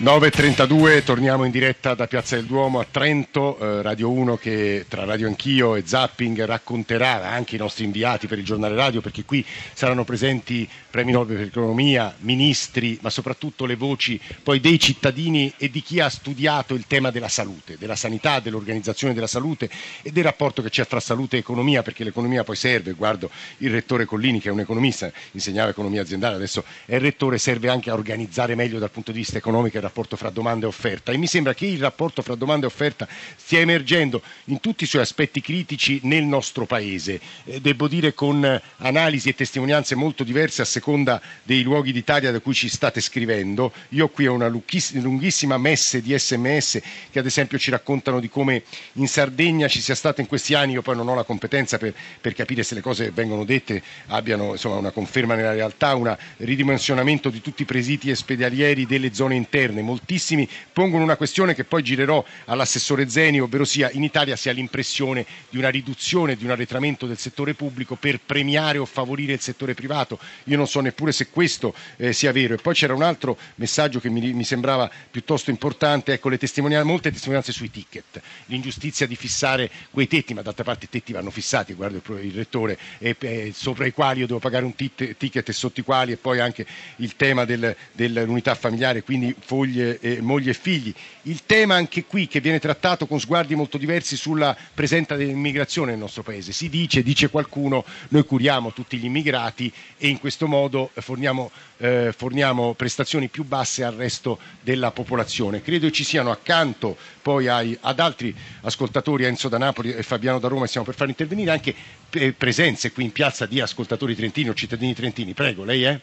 9.32, 0.00 1.04
torniamo 1.04 1.44
in 1.44 1.50
diretta 1.50 1.92
da 1.92 2.06
Piazza 2.06 2.34
del 2.34 2.46
Duomo 2.46 2.80
a 2.80 2.86
Trento, 2.90 3.58
eh, 3.58 3.82
Radio 3.82 4.10
1 4.10 4.38
che 4.38 4.86
tra 4.88 5.04
Radio 5.04 5.26
Anch'io 5.26 5.74
e 5.74 5.82
Zapping 5.84 6.42
racconterà 6.46 7.28
anche 7.28 7.56
i 7.56 7.58
nostri 7.58 7.84
inviati 7.84 8.26
per 8.26 8.38
il 8.38 8.44
giornale 8.46 8.74
radio 8.74 9.02
perché 9.02 9.26
qui 9.26 9.44
saranno 9.74 10.04
presenti 10.04 10.66
premi 10.88 11.12
Nobel 11.12 11.36
per 11.36 11.44
l'economia, 11.44 12.14
ministri, 12.20 12.98
ma 13.02 13.10
soprattutto 13.10 13.66
le 13.66 13.76
voci 13.76 14.18
poi 14.42 14.58
dei 14.58 14.80
cittadini 14.80 15.52
e 15.58 15.70
di 15.70 15.82
chi 15.82 16.00
ha 16.00 16.08
studiato 16.08 16.72
il 16.72 16.86
tema 16.86 17.10
della 17.10 17.28
salute, 17.28 17.76
della 17.78 17.94
sanità, 17.94 18.40
dell'organizzazione 18.40 19.12
della 19.12 19.26
salute 19.26 19.68
e 20.00 20.10
del 20.12 20.24
rapporto 20.24 20.62
che 20.62 20.70
c'è 20.70 20.86
tra 20.86 20.98
salute 20.98 21.36
e 21.36 21.40
economia 21.40 21.82
perché 21.82 22.04
l'economia 22.04 22.42
poi 22.42 22.56
serve, 22.56 22.92
guardo 22.92 23.30
il 23.58 23.70
rettore 23.70 24.06
Collini 24.06 24.40
che 24.40 24.48
è 24.48 24.52
un 24.52 24.60
economista, 24.60 25.12
insegnava 25.32 25.68
economia 25.68 26.00
aziendale, 26.00 26.36
adesso 26.36 26.64
è 26.86 26.98
rettore, 26.98 27.36
serve 27.36 27.68
anche 27.68 27.90
a 27.90 27.92
organizzare 27.92 28.54
meglio 28.54 28.78
dal 28.78 28.90
punto 28.90 29.12
di 29.12 29.18
vista 29.18 29.36
economico 29.36 29.76
il 29.76 29.82
rapporto 29.90 30.16
fra 30.16 30.30
domanda 30.30 30.66
e 30.66 30.68
offerta 30.68 31.10
e 31.10 31.16
mi 31.16 31.26
sembra 31.26 31.52
che 31.52 31.66
il 31.66 31.80
rapporto 31.80 32.22
fra 32.22 32.36
domanda 32.36 32.66
e 32.66 32.68
offerta 32.68 33.08
stia 33.36 33.58
emergendo 33.58 34.22
in 34.44 34.60
tutti 34.60 34.84
i 34.84 34.86
suoi 34.86 35.02
aspetti 35.02 35.40
critici 35.40 36.00
nel 36.04 36.22
nostro 36.24 36.64
Paese. 36.64 37.20
Eh, 37.44 37.60
devo 37.60 37.88
dire 37.88 38.14
con 38.14 38.60
analisi 38.78 39.28
e 39.28 39.34
testimonianze 39.34 39.94
molto 39.96 40.22
diverse 40.22 40.62
a 40.62 40.64
seconda 40.64 41.20
dei 41.42 41.62
luoghi 41.62 41.92
d'Italia 41.92 42.30
da 42.30 42.38
cui 42.40 42.54
ci 42.54 42.68
state 42.68 43.00
scrivendo. 43.00 43.72
Io 43.90 44.08
qui 44.08 44.26
ho 44.26 44.32
una 44.34 44.46
lunghissima 44.48 45.58
messe 45.58 46.00
di 46.00 46.16
sms 46.16 46.80
che 47.10 47.18
ad 47.18 47.26
esempio 47.26 47.58
ci 47.58 47.70
raccontano 47.70 48.20
di 48.20 48.28
come 48.28 48.62
in 48.94 49.08
Sardegna 49.08 49.66
ci 49.66 49.80
sia 49.80 49.94
stata 49.96 50.20
in 50.20 50.28
questi 50.28 50.54
anni, 50.54 50.72
io 50.72 50.82
poi 50.82 50.94
non 50.96 51.08
ho 51.08 51.14
la 51.14 51.24
competenza 51.24 51.78
per, 51.78 51.92
per 52.20 52.34
capire 52.34 52.62
se 52.62 52.74
le 52.74 52.80
cose 52.80 53.10
vengono 53.10 53.44
dette 53.44 53.82
abbiano 54.06 54.52
insomma, 54.52 54.76
una 54.76 54.90
conferma 54.92 55.34
nella 55.34 55.52
realtà, 55.52 55.94
un 55.96 56.16
ridimensionamento 56.38 57.30
di 57.30 57.40
tutti 57.40 57.62
i 57.62 57.64
presidi 57.64 58.10
ospedalieri 58.10 58.86
delle 58.86 59.12
zone 59.12 59.34
interne, 59.34 59.79
moltissimi 59.82 59.98
moltissimi 60.10 60.48
pongono 60.72 61.04
una 61.04 61.16
questione 61.16 61.54
che 61.54 61.64
poi 61.64 61.82
girerò 61.82 62.24
all'assessore 62.46 63.08
Zeni, 63.08 63.40
ovvero 63.40 63.64
sia 63.64 63.90
in 63.92 64.02
Italia 64.02 64.36
si 64.36 64.48
ha 64.48 64.52
l'impressione 64.52 65.26
di 65.48 65.58
una 65.58 65.68
riduzione, 65.68 66.36
di 66.36 66.44
un 66.44 66.50
arretramento 66.50 67.06
del 67.06 67.18
settore 67.18 67.54
pubblico 67.54 67.96
per 67.96 68.20
premiare 68.24 68.78
o 68.78 68.84
favorire 68.84 69.32
il 69.34 69.40
settore 69.40 69.74
privato. 69.74 70.18
Io 70.44 70.56
non 70.56 70.66
so 70.66 70.80
neppure 70.80 71.12
se 71.12 71.28
questo 71.30 71.74
eh, 71.96 72.12
sia 72.12 72.32
vero. 72.32 72.54
E 72.54 72.58
poi 72.58 72.74
c'era 72.74 72.94
un 72.94 73.02
altro 73.02 73.36
messaggio 73.56 74.00
che 74.00 74.08
mi, 74.08 74.32
mi 74.32 74.44
sembrava 74.44 74.90
piuttosto 75.10 75.50
importante, 75.50 76.12
ecco, 76.12 76.28
le 76.28 76.38
testimonianze, 76.38 76.86
molte 76.86 77.10
testimonianze 77.10 77.52
sui 77.52 77.70
ticket, 77.70 78.20
l'ingiustizia 78.46 79.06
di 79.06 79.16
fissare 79.16 79.70
quei 79.90 80.06
tetti, 80.06 80.34
ma 80.34 80.42
d'altra 80.42 80.64
parte 80.64 80.86
i 80.86 80.88
tetti 80.88 81.12
vanno 81.12 81.30
fissati, 81.30 81.74
guardo 81.74 82.00
il, 82.14 82.24
il 82.24 82.32
rettore, 82.32 82.78
e, 82.98 83.16
eh, 83.18 83.52
sopra 83.54 83.86
i 83.86 83.92
quali 83.92 84.20
io 84.20 84.26
devo 84.26 84.38
pagare 84.38 84.64
un 84.64 84.74
tit, 84.74 85.16
ticket 85.16 85.48
e 85.48 85.52
sotto 85.52 85.80
i 85.80 85.82
quali 85.82 86.12
e 86.12 86.16
poi 86.16 86.40
anche 86.40 86.66
il 86.96 87.16
tema 87.16 87.44
del, 87.44 87.74
dell'unità 87.92 88.54
familiare, 88.54 89.02
quindi 89.02 89.34
foglie 89.60 89.98
eh, 90.00 90.20
moglie 90.22 90.52
e 90.52 90.54
figli. 90.54 90.92
Il 91.22 91.44
tema 91.44 91.74
anche 91.74 92.04
qui 92.04 92.26
che 92.26 92.40
viene 92.40 92.58
trattato 92.58 93.06
con 93.06 93.20
sguardi 93.20 93.54
molto 93.54 93.76
diversi 93.76 94.16
sulla 94.16 94.56
presenza 94.72 95.16
dell'immigrazione 95.16 95.90
nel 95.90 96.00
nostro 96.00 96.22
Paese. 96.22 96.52
Si 96.52 96.70
dice, 96.70 97.02
dice 97.02 97.28
qualcuno, 97.28 97.84
noi 98.08 98.24
curiamo 98.24 98.72
tutti 98.72 98.96
gli 98.96 99.04
immigrati 99.04 99.70
e 99.98 100.08
in 100.08 100.18
questo 100.18 100.46
modo 100.46 100.90
forniamo, 100.94 101.50
eh, 101.76 102.14
forniamo 102.16 102.72
prestazioni 102.72 103.28
più 103.28 103.44
basse 103.44 103.84
al 103.84 103.94
resto 103.94 104.38
della 104.62 104.92
popolazione. 104.92 105.60
Credo 105.60 105.90
ci 105.90 106.04
siano 106.04 106.30
accanto 106.30 106.96
poi 107.20 107.48
ai, 107.48 107.76
ad 107.82 108.00
altri 108.00 108.34
ascoltatori, 108.62 109.24
Enzo 109.24 109.48
da 109.48 109.58
Napoli 109.58 109.92
e 109.92 110.02
Fabiano 110.02 110.38
da 110.38 110.48
Roma, 110.48 110.66
stiamo 110.66 110.86
per 110.86 110.94
far 110.94 111.08
intervenire 111.08 111.50
anche 111.50 111.74
eh, 112.10 112.32
presenze 112.32 112.92
qui 112.92 113.04
in 113.04 113.12
piazza 113.12 113.44
di 113.44 113.60
ascoltatori 113.60 114.16
trentini 114.16 114.48
o 114.48 114.54
cittadini 114.54 114.94
trentini. 114.94 115.34
Prego, 115.34 115.64
lei 115.64 115.82
è? 115.82 116.00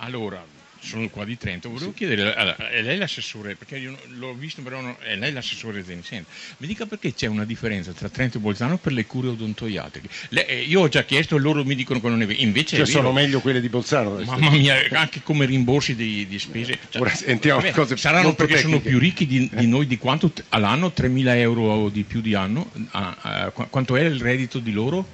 Allora, 0.00 0.44
sono 0.80 1.08
qua 1.08 1.24
di 1.24 1.36
Trento, 1.36 1.68
volevo 1.68 1.90
sì. 1.90 1.96
chiedere, 1.96 2.34
allora, 2.34 2.70
è 2.70 2.82
lei 2.82 2.98
l'assessore, 2.98 3.54
perché 3.56 3.78
io 3.78 3.96
l'ho 4.16 4.34
visto 4.34 4.62
però 4.62 4.80
non, 4.80 4.96
è 5.00 5.16
lei 5.16 5.32
l'assessore 5.32 5.84
Zenziente, 5.84 6.30
mi 6.58 6.66
dica 6.66 6.86
perché 6.86 7.14
c'è 7.14 7.26
una 7.26 7.44
differenza 7.44 7.92
tra 7.92 8.08
Trento 8.08 8.38
e 8.38 8.40
Bolzano 8.40 8.78
per 8.78 8.92
le 8.92 9.04
cure 9.04 9.28
odontoiatriche. 9.28 10.08
Le, 10.30 10.46
eh, 10.46 10.60
io 10.60 10.80
ho 10.80 10.88
già 10.88 11.04
chiesto 11.04 11.36
e 11.36 11.40
loro 11.40 11.64
mi 11.64 11.74
dicono 11.74 12.00
che 12.00 12.08
non 12.08 12.22
è 12.22 12.26
vero, 12.26 12.40
invece 12.40 12.76
cioè, 12.76 12.84
è 12.84 12.88
vero. 12.88 12.98
sono 12.98 13.12
meglio 13.12 13.40
quelle 13.40 13.60
di 13.60 13.68
Bolzano. 13.68 14.22
Mamma 14.24 14.50
mia, 14.50 14.76
anche 14.92 15.22
come 15.22 15.44
rimborsi 15.46 15.94
di, 15.94 16.26
di 16.26 16.38
spese. 16.38 16.78
Cioè, 16.88 17.02
Ora 17.02 17.12
entriamo 17.24 17.60
vabbè, 17.60 17.72
cose 17.72 17.96
saranno 17.96 18.34
perché 18.34 18.54
tecniche. 18.54 18.78
sono 18.78 18.88
più 18.88 18.98
ricchi 18.98 19.26
di, 19.26 19.50
di, 19.52 19.66
noi 19.66 19.86
di 19.86 19.98
quanto 19.98 20.32
all'anno, 20.50 20.92
3.000 20.96 21.36
euro 21.36 21.88
di 21.88 22.04
più 22.04 22.20
di 22.20 22.34
anno, 22.34 22.70
ah, 22.90 23.16
ah, 23.20 23.50
quanto 23.50 23.96
è 23.96 24.02
il 24.02 24.20
reddito 24.20 24.58
di 24.58 24.72
loro 24.72 25.06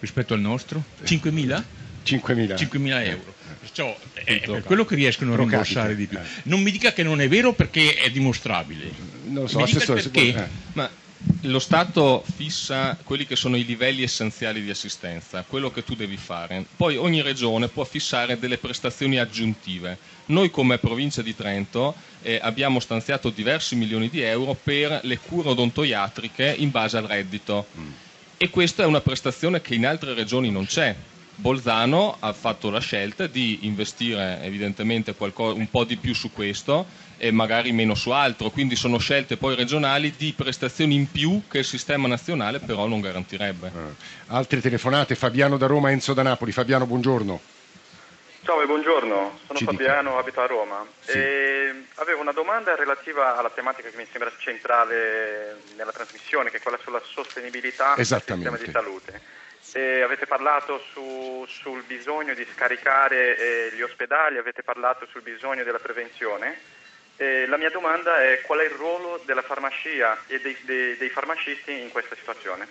rispetto 0.00 0.34
al 0.34 0.40
nostro? 0.40 0.82
5.000? 1.04 1.62
5.000. 2.04 2.54
5.000 2.54 3.06
euro 3.06 3.34
perciò 3.66 3.96
è 4.12 4.40
per 4.40 4.62
quello 4.62 4.84
che 4.84 4.94
riescono 4.94 5.34
a 5.34 5.36
rimborsare 5.36 5.96
di 5.96 6.06
più. 6.06 6.18
Non 6.44 6.62
mi 6.62 6.70
dica 6.70 6.92
che 6.92 7.02
non 7.02 7.20
è 7.20 7.28
vero 7.28 7.52
perché 7.52 7.94
è 7.94 8.10
dimostrabile. 8.10 8.90
Non 9.24 9.48
lo 9.50 9.66
so, 9.66 9.92
perché. 9.92 10.20
Eh. 10.20 10.46
Ma 10.74 10.88
lo 11.42 11.58
Stato 11.58 12.24
fissa 12.36 12.96
quelli 13.02 13.26
che 13.26 13.34
sono 13.34 13.56
i 13.56 13.64
livelli 13.64 14.02
essenziali 14.02 14.62
di 14.62 14.70
assistenza, 14.70 15.44
quello 15.46 15.70
che 15.72 15.82
tu 15.82 15.96
devi 15.96 16.16
fare. 16.16 16.64
Poi 16.76 16.96
ogni 16.96 17.22
regione 17.22 17.68
può 17.68 17.84
fissare 17.84 18.38
delle 18.38 18.58
prestazioni 18.58 19.18
aggiuntive. 19.18 19.98
Noi 20.26 20.50
come 20.50 20.78
provincia 20.78 21.22
di 21.22 21.34
Trento 21.34 21.94
eh, 22.22 22.38
abbiamo 22.40 22.78
stanziato 22.78 23.30
diversi 23.30 23.74
milioni 23.74 24.08
di 24.08 24.20
euro 24.20 24.56
per 24.60 25.00
le 25.02 25.18
cure 25.18 25.48
odontoiatriche 25.50 26.54
in 26.56 26.70
base 26.70 26.96
al 26.96 27.04
reddito. 27.04 27.66
Mm. 27.78 27.90
E 28.36 28.50
questa 28.50 28.82
è 28.82 28.86
una 28.86 29.00
prestazione 29.00 29.60
che 29.60 29.74
in 29.74 29.86
altre 29.86 30.14
regioni 30.14 30.50
non 30.50 30.66
c'è 30.66 30.94
Bolzano 31.38 32.16
ha 32.18 32.32
fatto 32.32 32.70
la 32.70 32.80
scelta 32.80 33.26
di 33.26 33.60
investire 33.62 34.40
evidentemente 34.42 35.14
un 35.18 35.68
po' 35.70 35.84
di 35.84 35.96
più 35.98 36.14
su 36.14 36.32
questo 36.32 36.86
e 37.18 37.30
magari 37.30 37.72
meno 37.72 37.94
su 37.94 38.10
altro, 38.10 38.50
quindi 38.50 38.74
sono 38.74 38.98
scelte 38.98 39.36
poi 39.36 39.54
regionali 39.54 40.14
di 40.16 40.32
prestazioni 40.34 40.94
in 40.94 41.10
più 41.10 41.42
che 41.48 41.58
il 41.58 41.64
sistema 41.64 42.08
nazionale 42.08 42.58
però 42.58 42.86
non 42.86 43.00
garantirebbe. 43.00 43.66
Eh. 43.66 44.04
Altre 44.28 44.60
telefonate, 44.60 45.14
Fabiano 45.14 45.58
da 45.58 45.66
Roma, 45.66 45.90
Enzo 45.90 46.14
da 46.14 46.22
Napoli. 46.22 46.52
Fabiano, 46.52 46.86
buongiorno. 46.86 47.40
Ciao 48.42 48.62
e 48.62 48.66
buongiorno, 48.66 49.40
sono 49.44 49.58
Ci 49.58 49.64
Fabiano, 49.64 50.10
dica. 50.10 50.20
abito 50.20 50.40
a 50.40 50.46
Roma. 50.46 50.86
Sì. 51.00 51.18
avevo 51.96 52.20
una 52.20 52.32
domanda 52.32 52.76
relativa 52.76 53.36
alla 53.36 53.50
tematica 53.50 53.90
che 53.90 53.96
mi 53.96 54.06
sembra 54.10 54.32
centrale 54.38 55.62
nella 55.76 55.90
trasmissione, 55.90 56.50
che 56.50 56.58
è 56.58 56.60
quella 56.60 56.78
sulla 56.82 57.02
sostenibilità 57.04 57.94
del 57.96 58.06
sistema 58.06 58.56
di 58.56 58.70
salute. 58.70 59.20
E 59.72 60.00
avete 60.00 60.26
parlato 60.26 60.82
su, 60.92 61.44
sul 61.48 61.82
bisogno 61.82 62.34
di 62.34 62.46
scaricare 62.54 63.36
eh, 63.36 63.76
gli 63.76 63.82
ospedali, 63.82 64.38
avete 64.38 64.62
parlato 64.62 65.06
sul 65.10 65.22
bisogno 65.22 65.64
della 65.64 65.78
prevenzione. 65.78 66.58
E 67.16 67.46
la 67.46 67.56
mia 67.56 67.70
domanda 67.70 68.22
è 68.22 68.40
qual 68.42 68.60
è 68.60 68.64
il 68.64 68.70
ruolo 68.70 69.20
della 69.24 69.42
farmacia 69.42 70.18
e 70.26 70.40
dei, 70.40 70.56
dei, 70.62 70.96
dei 70.96 71.08
farmacisti 71.08 71.72
in 71.80 71.90
questa 71.90 72.14
situazione? 72.14 72.66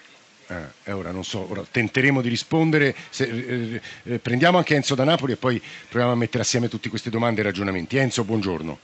Eh, 0.48 0.92
ora 0.92 1.10
non 1.10 1.24
so, 1.24 1.50
ora 1.50 1.64
tenteremo 1.70 2.22
di 2.22 2.30
rispondere. 2.30 2.96
Se, 3.10 3.24
eh, 3.26 3.82
eh, 4.04 4.20
prendiamo 4.20 4.58
anche 4.58 4.76
Enzo 4.76 4.94
da 4.94 5.04
Napoli 5.04 5.34
e 5.34 5.38
poi 5.38 5.62
proviamo 5.90 6.14
a 6.14 6.16
mettere 6.16 6.44
assieme 6.44 6.70
tutte 6.70 6.90
queste 6.90 7.10
domande 7.10 7.42
e 7.42 7.44
ragionamenti. 7.44 7.98
Enzo, 7.98 8.24
buongiorno. 8.24 8.78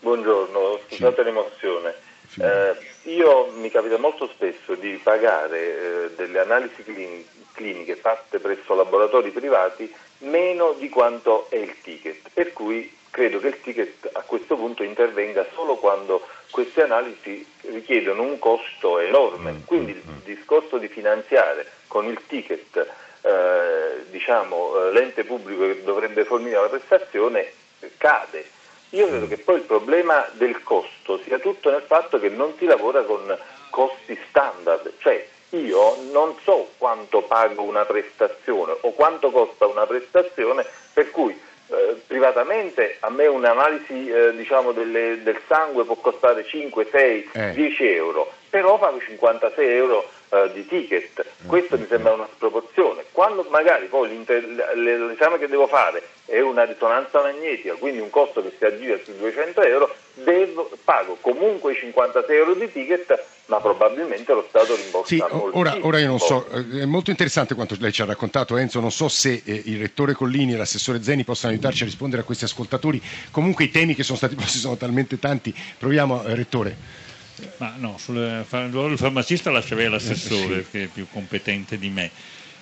Buongiorno, 0.00 0.80
scusate 0.88 1.16
sì. 1.16 1.22
l'emozione. 1.22 1.94
Eh, 2.40 2.93
io 3.04 3.50
mi 3.56 3.70
capita 3.70 3.98
molto 3.98 4.28
spesso 4.28 4.74
di 4.74 4.98
pagare 5.02 5.58
eh, 5.58 6.10
delle 6.14 6.40
analisi 6.40 6.82
cliniche 6.82 7.42
cliniche 7.54 7.96
fatte 7.96 8.40
presso 8.40 8.74
laboratori 8.74 9.30
privati 9.30 9.92
meno 10.18 10.72
di 10.72 10.88
quanto 10.88 11.46
è 11.48 11.56
il 11.56 11.74
ticket, 11.80 12.28
per 12.32 12.52
cui 12.52 12.92
credo 13.10 13.38
che 13.38 13.48
il 13.48 13.60
ticket 13.60 14.10
a 14.12 14.22
questo 14.22 14.56
punto 14.56 14.82
intervenga 14.82 15.46
solo 15.54 15.76
quando 15.76 16.26
queste 16.50 16.82
analisi 16.82 17.46
richiedono 17.62 18.22
un 18.22 18.38
costo 18.38 18.98
enorme, 18.98 19.52
mm, 19.52 19.64
quindi 19.64 19.92
il 19.92 20.02
mm, 20.04 20.12
mm. 20.12 20.24
discorso 20.24 20.78
di 20.78 20.88
finanziare 20.88 21.66
con 21.86 22.06
il 22.06 22.18
ticket 22.26 22.86
eh, 23.22 24.04
diciamo, 24.10 24.88
eh, 24.88 24.92
l'ente 24.92 25.24
pubblico 25.24 25.66
che 25.66 25.82
dovrebbe 25.82 26.24
fornire 26.24 26.60
la 26.60 26.68
prestazione 26.68 27.52
cade. 27.96 28.53
Io 28.94 29.08
credo 29.08 29.26
che 29.26 29.38
poi 29.38 29.56
il 29.56 29.62
problema 29.62 30.24
del 30.32 30.62
costo 30.62 31.18
sia 31.24 31.40
tutto 31.40 31.68
nel 31.68 31.82
fatto 31.82 32.20
che 32.20 32.28
non 32.28 32.54
si 32.58 32.64
lavora 32.64 33.02
con 33.02 33.36
costi 33.70 34.16
standard, 34.28 34.92
cioè 34.98 35.26
io 35.50 35.96
non 36.12 36.36
so 36.44 36.70
quanto 36.78 37.22
pago 37.22 37.62
una 37.62 37.84
prestazione 37.84 38.76
o 38.80 38.92
quanto 38.92 39.32
costa 39.32 39.66
una 39.66 39.84
prestazione, 39.84 40.64
per 40.92 41.10
cui 41.10 41.36
eh, 41.66 42.00
privatamente 42.06 42.98
a 43.00 43.10
me 43.10 43.26
un'analisi 43.26 44.08
eh, 44.08 44.36
diciamo 44.36 44.70
delle, 44.70 45.20
del 45.24 45.40
sangue 45.48 45.84
può 45.84 45.96
costare 45.96 46.44
5, 46.44 46.86
6, 46.88 47.30
eh. 47.32 47.52
10 47.52 47.86
euro, 47.94 48.30
però 48.48 48.78
pago 48.78 49.00
56 49.00 49.68
euro 49.70 50.08
eh, 50.28 50.52
di 50.52 50.64
ticket, 50.68 51.24
questo 51.46 51.76
mi 51.76 51.86
sembra 51.88 52.12
una 52.12 52.28
sproporzione. 52.32 53.04
Quando 53.10 53.44
magari 53.48 53.86
poi 53.86 54.24
l'esame 54.74 55.38
che 55.38 55.48
devo 55.48 55.66
fare 55.66 56.13
è 56.26 56.40
una 56.40 56.64
risonanza 56.64 57.20
magnetica, 57.20 57.74
quindi 57.74 58.00
un 58.00 58.10
costo 58.10 58.42
che 58.42 58.52
si 58.56 58.64
aggira 58.64 58.98
su 59.04 59.14
200 59.16 59.62
euro, 59.62 59.94
devo, 60.14 60.70
pago 60.84 61.18
comunque 61.20 61.72
i 61.72 61.76
56 61.76 62.36
euro 62.36 62.54
di 62.54 62.70
ticket 62.72 63.24
ma 63.46 63.60
probabilmente 63.60 64.32
lo 64.32 64.46
Stato 64.48 64.74
rimborsa 64.74 65.14
sì, 65.14 65.22
ora, 65.52 65.76
ora, 65.82 65.98
io 65.98 66.06
non 66.06 66.18
so, 66.18 66.48
eh, 66.48 66.80
è 66.80 66.84
molto 66.86 67.10
interessante 67.10 67.54
quanto 67.54 67.76
lei 67.78 67.92
ci 67.92 68.00
ha 68.00 68.06
raccontato 68.06 68.56
Enzo, 68.56 68.80
non 68.80 68.90
so 68.90 69.08
se 69.08 69.42
eh, 69.44 69.62
il 69.66 69.78
rettore 69.78 70.14
Collini 70.14 70.54
e 70.54 70.56
l'assessore 70.56 71.02
Zeni 71.02 71.24
possano 71.24 71.52
aiutarci 71.52 71.82
a 71.82 71.86
rispondere 71.86 72.22
a 72.22 72.24
questi 72.24 72.44
ascoltatori, 72.44 73.02
comunque 73.30 73.64
i 73.64 73.70
temi 73.70 73.94
che 73.94 74.02
sono 74.02 74.16
stati 74.16 74.34
posti 74.34 74.58
sono 74.58 74.76
talmente 74.76 75.18
tanti, 75.18 75.54
proviamo 75.78 76.24
eh, 76.24 76.34
rettore. 76.34 76.76
Ma 77.58 77.74
no, 77.76 77.96
sul 77.98 78.44
ruolo 78.48 78.88
del 78.88 78.96
farmacista 78.98 79.50
lascerei 79.50 79.90
l'assessore 79.90 80.62
sì. 80.62 80.70
che 80.70 80.82
è 80.84 80.86
più 80.86 81.06
competente 81.10 81.76
di 81.76 81.88
me. 81.88 82.10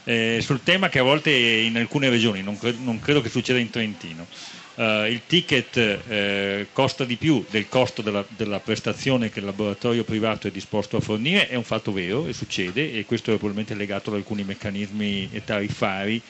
Eh, 0.05 0.41
sul 0.41 0.63
tema 0.63 0.89
che 0.89 0.99
a 0.99 1.03
volte 1.03 1.31
in 1.31 1.77
alcune 1.77 2.09
regioni, 2.09 2.43
non 2.43 2.59
credo, 2.59 2.79
non 2.83 2.99
credo 2.99 3.21
che 3.21 3.29
succeda 3.29 3.59
in 3.59 3.71
Trentino, 3.71 4.27
Uh, 4.75 5.05
il 5.05 5.21
ticket 5.27 5.77
eh, 5.77 6.69
costa 6.73 7.05
di 7.05 7.17
più 7.17 7.45
del 7.51 7.69
costo 7.69 8.01
della, 8.01 8.25
della, 8.27 8.59
prestazione 8.59 9.29
che 9.29 9.41
il 9.41 9.45
laboratorio 9.45 10.03
privato 10.03 10.47
è 10.47 10.51
disposto 10.51 10.97
a 10.97 11.01
fornire, 11.01 11.47
è 11.49 11.57
un 11.57 11.63
fatto 11.63 11.93
vero 11.93 12.27
e 12.27 12.33
succede 12.33 12.91
e 12.91 13.05
questo 13.05 13.33
è 13.33 13.37
probabilmente 13.37 13.75
legato 13.75 14.09
ad 14.09 14.17
alcuni 14.17 14.45
meccanismi 14.45 15.29
tariffari 15.45 16.23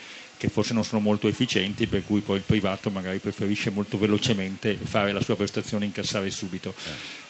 che 0.43 0.49
forse 0.49 0.75
non 0.75 0.83
sono 0.83 1.01
molto 1.01 1.29
efficienti, 1.29 1.87
per 1.87 2.03
cui 2.03 2.21
poi 2.21 2.39
il 2.39 2.43
privato 2.43 2.91
magari 2.91 3.21
preferisce 3.21 3.71
molto 3.71 3.97
velocemente 3.97 4.77
fare 4.77 5.13
la 5.13 5.21
sua 5.21 5.37
prestazione 5.37 5.85
e 5.85 5.87
incassare 5.87 6.29
subito. 6.31 6.75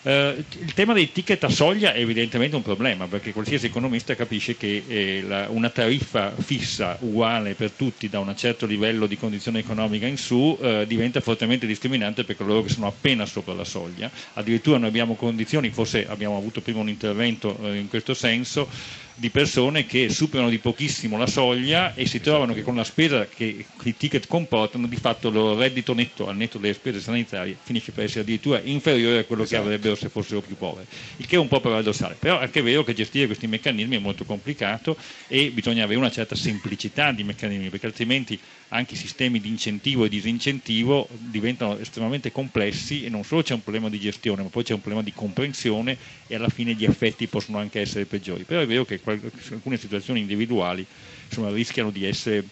Eh, 0.05 0.45
il 0.59 0.75
tema 0.75 0.95
dei 0.95 1.13
ticket 1.13 1.45
a 1.45 1.49
soglia 1.49 1.93
è 1.93 2.01
evidentemente 2.01 2.57
un 2.57 2.63
problema, 2.63 3.07
perché 3.07 3.33
qualsiasi 3.33 3.67
economista 3.67 4.17
capisce 4.17 4.57
che 4.57 4.83
eh, 4.87 5.23
la, 5.23 5.47
una 5.49 5.71
tariffa 5.71 6.35
fissa 6.37 6.97
uguale 7.01 7.55
per 7.55 7.71
tutti 7.71 8.09
da 8.09 8.19
un 8.19 8.35
certo 8.37 8.67
livello 8.67 9.07
di 9.07 9.17
condizione 9.17 9.61
economica 9.61 10.07
in 10.07 10.17
su 10.17 10.59
eh, 10.61 10.87
diventa 10.89 11.21
fortemente 11.21 11.67
discriminante 11.67 12.25
per 12.25 12.37
coloro 12.37 12.63
che 12.63 12.71
sono 12.71 12.89
appena 12.89 13.27
sopra 13.27 13.55
la 13.55 13.65
soglia. 13.65 14.11
Addirittura 14.35 14.79
noi 14.79 14.89
abbiamo 14.89 15.15
condizioni, 15.15 15.71
forse 15.71 16.07
abbiamo 16.09 16.37
avuto 16.37 16.61
prima 16.61 16.81
un 16.81 16.89
intervento 16.89 17.57
eh, 17.63 17.77
in 17.77 17.89
questo 17.89 18.15
senso, 18.15 18.69
di 19.15 19.31
persone 19.31 19.87
che 19.87 20.09
superano 20.09 20.49
di 20.49 20.59
pochissimo 20.59 21.17
la 21.19 21.27
soglia 21.27 21.95
e 21.95 22.07
si 22.07 22.21
trovano 22.21 22.55
che 22.55 22.63
con 22.63 22.75
la 22.75 22.85
spesa 22.85 23.27
che 23.27 23.65
i 23.83 23.97
ticket 23.97 24.27
comportano 24.27 24.87
di 24.87 24.97
fatto 24.97 25.29
il 25.29 25.35
loro 25.35 25.59
reddito 25.59 25.93
netto 25.93 26.29
al 26.29 26.37
netto 26.37 26.59
delle 26.59 26.75
spese 26.75 27.01
sanitarie 27.01 27.57
finisce 27.63 27.93
per 27.93 28.05
essere 28.05 28.21
addirittura 28.21 28.61
inferiore 28.63 29.21
a 29.21 29.25
quello 29.25 29.43
esatto. 29.43 29.63
che 29.63 29.69
avrebbero 29.69 29.92
se 29.95 30.09
fossero 30.09 30.41
più 30.41 30.57
poveri, 30.57 30.87
il 31.17 31.27
che 31.27 31.37
è 31.37 31.39
un 31.39 31.49
po' 31.49 31.61
paradossale, 31.61 32.17
però 32.19 32.39
è 32.39 32.45
anche 32.45 32.63
vero 32.63 32.85
che 32.85 32.95
gestire 32.95 33.27
questi 33.27 33.47
meccanismi 33.47 33.97
è 33.97 33.99
molto 33.99 34.25
complicato 34.25 34.97
e 35.29 35.51
bisogna 35.51 35.85
avere 35.85 35.99
una 35.99 36.11
certa 36.11 36.35
semplicità 36.35 37.13
di 37.13 37.25
meccanismi 37.25 37.69
perché 37.71 37.87
altrimenti 37.87 38.39
anche 38.69 38.95
i 38.95 38.97
sistemi 38.97 39.41
di 39.41 39.49
incentivo 39.49 40.05
e 40.05 40.09
disincentivo 40.09 41.09
diventano 41.11 41.79
estremamente 41.79 42.33
complessi 42.33 43.05
e 43.05 43.09
non 43.09 43.25
solo 43.25 43.43
c'è 43.43 43.55
un 43.55 43.63
problema 43.63 43.89
di 43.89 44.01
gestione 44.01 44.43
ma 44.43 44.49
poi 44.49 44.65
c'è 44.65 44.73
un 44.73 44.81
problema 44.81 45.03
di 45.03 45.13
comprensione 45.13 45.97
e 46.27 46.35
alla 46.35 46.49
fine 46.49 46.73
gli 46.75 46.85
effetti 46.85 47.27
possono 47.27 47.59
anche 47.59 47.81
essere 47.81 48.07
peggiori, 48.07 48.45
però 48.45 48.61
è 48.61 48.67
vero 48.67 48.85
che 48.85 49.01
alcune 49.05 49.77
situazioni 49.77 50.21
individuali 50.21 50.87
insomma, 51.29 51.51
rischiano 51.51 51.91
di 51.91 52.05
essere 52.05 52.45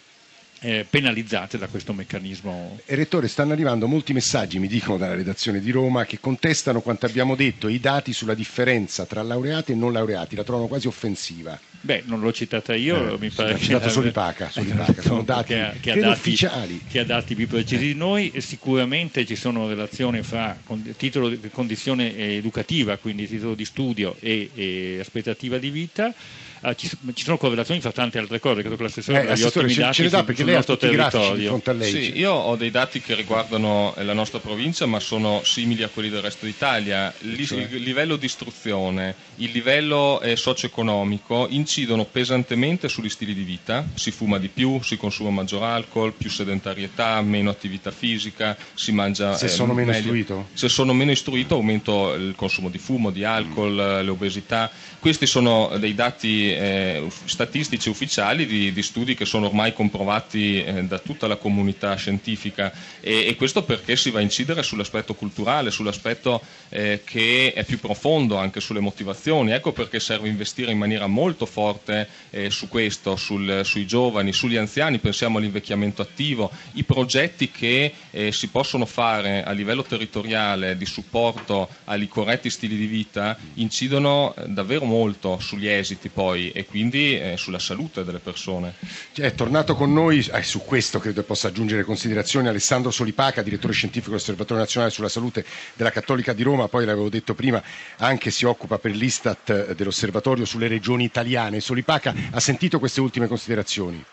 eh, 0.61 0.87
penalizzate 0.89 1.59
da 1.59 1.67
questo 1.67 1.93
meccanismo. 1.93 2.79
E 2.85 2.95
Rettore, 2.95 3.29
stanno 3.29 3.53
arrivando 3.53 3.87
molti 3.87 4.13
messaggi, 4.13 4.59
mi 4.59 4.69
dicono 4.69 4.99
dalla 4.99 5.15
redazione 5.15 5.61
di 5.61 5.71
Roma, 5.71 6.05
che 6.05 6.21
contestano 6.21 6.81
quanto 6.81 7.07
abbiamo 7.07 7.35
detto, 7.35 7.69
i 7.69 7.81
dati 7.81 8.13
sulla 8.13 8.35
differenza 8.35 9.07
tra 9.07 9.23
laureati 9.23 9.73
e 9.73 9.75
non 9.75 9.93
laureati, 9.93 10.37
la 10.37 10.45
trovano 10.45 10.67
quasi 10.69 10.87
offensiva. 10.87 11.59
Beh, 11.83 12.03
non 12.05 12.21
l'ho 12.21 12.33
citata 12.33 12.75
io, 12.75 13.15
eh, 13.15 13.19
mi 13.19 13.31
pare. 13.31 13.53
L'ha 13.53 13.59
citato 13.59 13.89
solo 13.89 14.09
Ipaca, 14.09 14.51
sono 14.51 15.23
dati 15.23 15.55
che 15.55 15.61
ha, 15.61 15.75
che 15.81 15.93
ha 15.93 15.97
dati, 15.97 16.19
ufficiali. 16.19 16.83
Che 16.87 16.99
ha 16.99 17.05
dati 17.05 17.35
più 17.35 17.49
precisi 17.49 17.87
di 17.87 17.95
noi, 17.95 18.33
sicuramente 18.39 19.25
ci 19.25 19.35
sono 19.35 19.67
relazioni 19.67 20.23
fra 20.23 20.59
titolo 20.97 21.31
di 21.31 21.41
condizione 21.51 22.15
educativa, 22.37 22.99
quindi 22.99 23.27
titolo 23.27 23.55
di 23.55 23.65
studio 23.65 24.15
e, 24.21 24.51
e 24.55 24.99
aspettativa 25.01 25.57
di 25.57 25.71
vita 25.71 26.15
Uh, 26.63 26.75
ci, 26.75 26.91
ci, 27.15 27.25
sono 27.25 27.39
correlazioni 27.39 27.81
fra 27.81 27.91
tante 27.91 28.19
altre 28.19 28.39
cose, 28.39 28.61
credo 28.61 28.77
che 28.77 28.83
l'assessore 28.83 29.27
eh, 29.27 29.45
ottimi 29.45 29.73
ce, 29.73 29.81
dati 29.81 29.95
ce 29.95 30.09
dà 30.11 30.25
perché 30.25 30.45
lei 30.51 30.57
nostro 30.57 30.77
territorio. 30.77 31.61
Sì, 31.81 32.17
io 32.17 32.33
ho 32.33 32.57
dei 32.57 32.71
dati 32.71 33.01
che 33.01 33.15
riguardano 33.15 33.95
la 33.99 34.13
nostra 34.13 34.39
provincia, 34.39 34.87
ma 34.87 35.01
sono 35.01 35.43
simili 35.45 35.83
a 35.83 35.89
quelli 35.89 36.09
del 36.09 36.23
resto 36.23 36.47
d'Italia. 36.47 37.13
L- 37.21 37.45
cioè. 37.45 37.67
Il 37.71 37.83
livello 37.83 38.17
di 38.17 38.27
istruzione, 38.27 39.15
il 39.37 39.51
livello 39.51 40.21
eh, 40.21 40.37
socio-economico 40.37 41.47
incidono 41.51 42.05
pesantemente 42.05 42.89
sugli 42.89 43.09
stili 43.09 43.35
di 43.35 43.43
vita, 43.43 43.87
si 43.95 44.11
fuma 44.11 44.39
di 44.39 44.49
più, 44.49 44.81
si 44.83 44.97
consuma 44.97 45.31
maggior 45.31 45.63
alcol, 45.63 46.13
più 46.13 46.31
sedentarietà, 46.31 47.21
meno 47.23 47.51
attività 47.51 47.91
fisica, 47.91 48.57
si 48.75 48.93
mangia 48.93 49.37
Se 49.37 49.47
eh, 49.47 49.49
sono 49.49 49.73
meno 49.73 49.91
meglio. 49.91 50.01
istruito? 50.01 50.49
Se 50.53 50.69
sono 50.69 50.93
meno 50.93 51.11
istruito 51.11 51.55
aumento 51.55 52.15
il 52.15 52.35
consumo 52.37 52.69
di 52.69 52.79
fumo, 52.79 53.11
di 53.11 53.25
alcol, 53.25 54.01
mm. 54.03 54.07
l'obesità. 54.07 54.71
Questi 54.99 55.27
sono 55.27 55.71
dei 55.79 55.95
dati 55.95 56.53
eh, 56.53 57.07
statistici 57.25 57.89
ufficiali 57.89 58.47
di, 58.47 58.73
di, 58.73 58.83
studi 58.83 59.15
che 59.15 59.25
sono 59.25 59.47
ormai 59.47 59.73
comprovati 59.73 60.40
eh, 60.41 60.85
da 60.85 60.99
tutta 60.99 61.27
la 61.27 61.37
comunità 61.37 61.95
scientifica 61.95 62.73
e, 63.01 63.27
e, 63.27 63.37
questo 63.37 63.63
perché 63.63 63.97
si 63.97 64.11
va 64.11 64.19
a 64.19 64.23
incidere 64.23 64.63
sull'aspetto 64.63 65.15
culturale, 65.15 65.71
sull'aspetto 65.71 66.43
eh, 66.69 67.03
che 67.05 67.53
è 67.55 67.65
più 67.65 67.79
profondo 67.79 68.37
anche 68.37 68.61
sulle 68.61 68.81
motivazioni. 68.81 69.53
Ecco 69.53 69.73
perché 69.73 70.01
serve 70.01 70.29
investire 70.29 70.73
in 70.73 70.79
maniera 70.79 71.07
molto 71.07 71.47
forte 71.47 72.09
eh, 72.31 72.51
su 72.51 72.69
questo, 72.69 73.17
sul, 73.17 73.63
sui 73.65 73.87
giovani, 73.87 74.33
sugli 74.33 74.57
anziani, 74.57 74.99
pensiamo 74.99 75.39
all'invecchiamento 75.39 76.03
attivo, 76.03 76.51
i 76.73 76.85
progetti 76.85 77.51
che 77.51 77.93
eh, 78.11 78.33
si 78.33 78.49
possono 78.49 78.87
fare 78.87 79.43
a 79.43 79.53
livello 79.53 79.83
territoriale 79.83 80.77
di 80.77 80.87
supporto 80.87 81.69
agli 81.85 82.09
corretti 82.09 82.51
stili 82.51 82.77
di 82.77 82.87
vita 82.87 83.37
incidono 83.55 84.35
eh, 84.35 84.47
davvero 84.47 84.85
molto 84.85 85.39
sugli 85.41 85.69
esiti 85.69 86.09
poi 86.09 86.51
e 86.51 86.65
quindi 86.65 87.19
eh, 87.19 87.37
sulla 87.37 87.59
salute 87.59 88.05
delle 88.05 88.19
persone. 88.19 88.75
È 89.13 89.35
tornato 89.35 89.75
con 89.75 89.93
noi, 89.93 90.27
eh, 90.33 90.43
su 90.43 90.65
questo 90.65 90.99
credo 90.99 91.23
possa 91.23 91.49
aggiungere 91.49 91.85
considerazioni, 91.85 92.49
Alessandro 92.49 92.91
Solipaca, 92.91 93.43
direttore 93.43 93.73
scientifico 93.73 94.11
dell'Osservatorio 94.11 94.63
Nazionale 94.63 94.93
sulla 94.93 95.09
Salute 95.09 95.45
della 95.75 95.91
Cattolica 95.91 96.33
di 96.33 96.43
Roma, 96.43 96.69
poi 96.69 96.85
l'avevo 96.85 97.09
detto 97.09 97.35
prima, 97.35 97.63
anche 97.99 98.31
si 98.31 98.45
occupa 98.45 98.79
per 98.79 98.93
l'Istat 98.93 99.73
dell'Osservatorio 99.73 100.45
sulle 100.45 100.69
regioni 100.69 101.05
italiane. 101.05 101.61
Solipaca 101.61 102.15
ha 102.33 102.41
sentito 102.41 102.79
queste 102.79 103.01
ultime 103.01 103.27
considerazioni? 103.27 104.05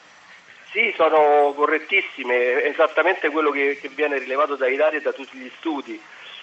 Sì, 0.72 0.94
sono 0.96 1.54
correttissime, 1.56 2.64
esattamente 2.64 3.30
quello 3.30 3.52
che, 3.52 3.78
che 3.82 3.90
viene 3.90 4.20
rilevato 4.20 4.56
dai 4.56 4.76
dati 4.76 4.98
e 4.98 5.02
da 5.02 5.12
tutti 5.14 5.38
gli 5.38 5.52
studi. 5.58 6.00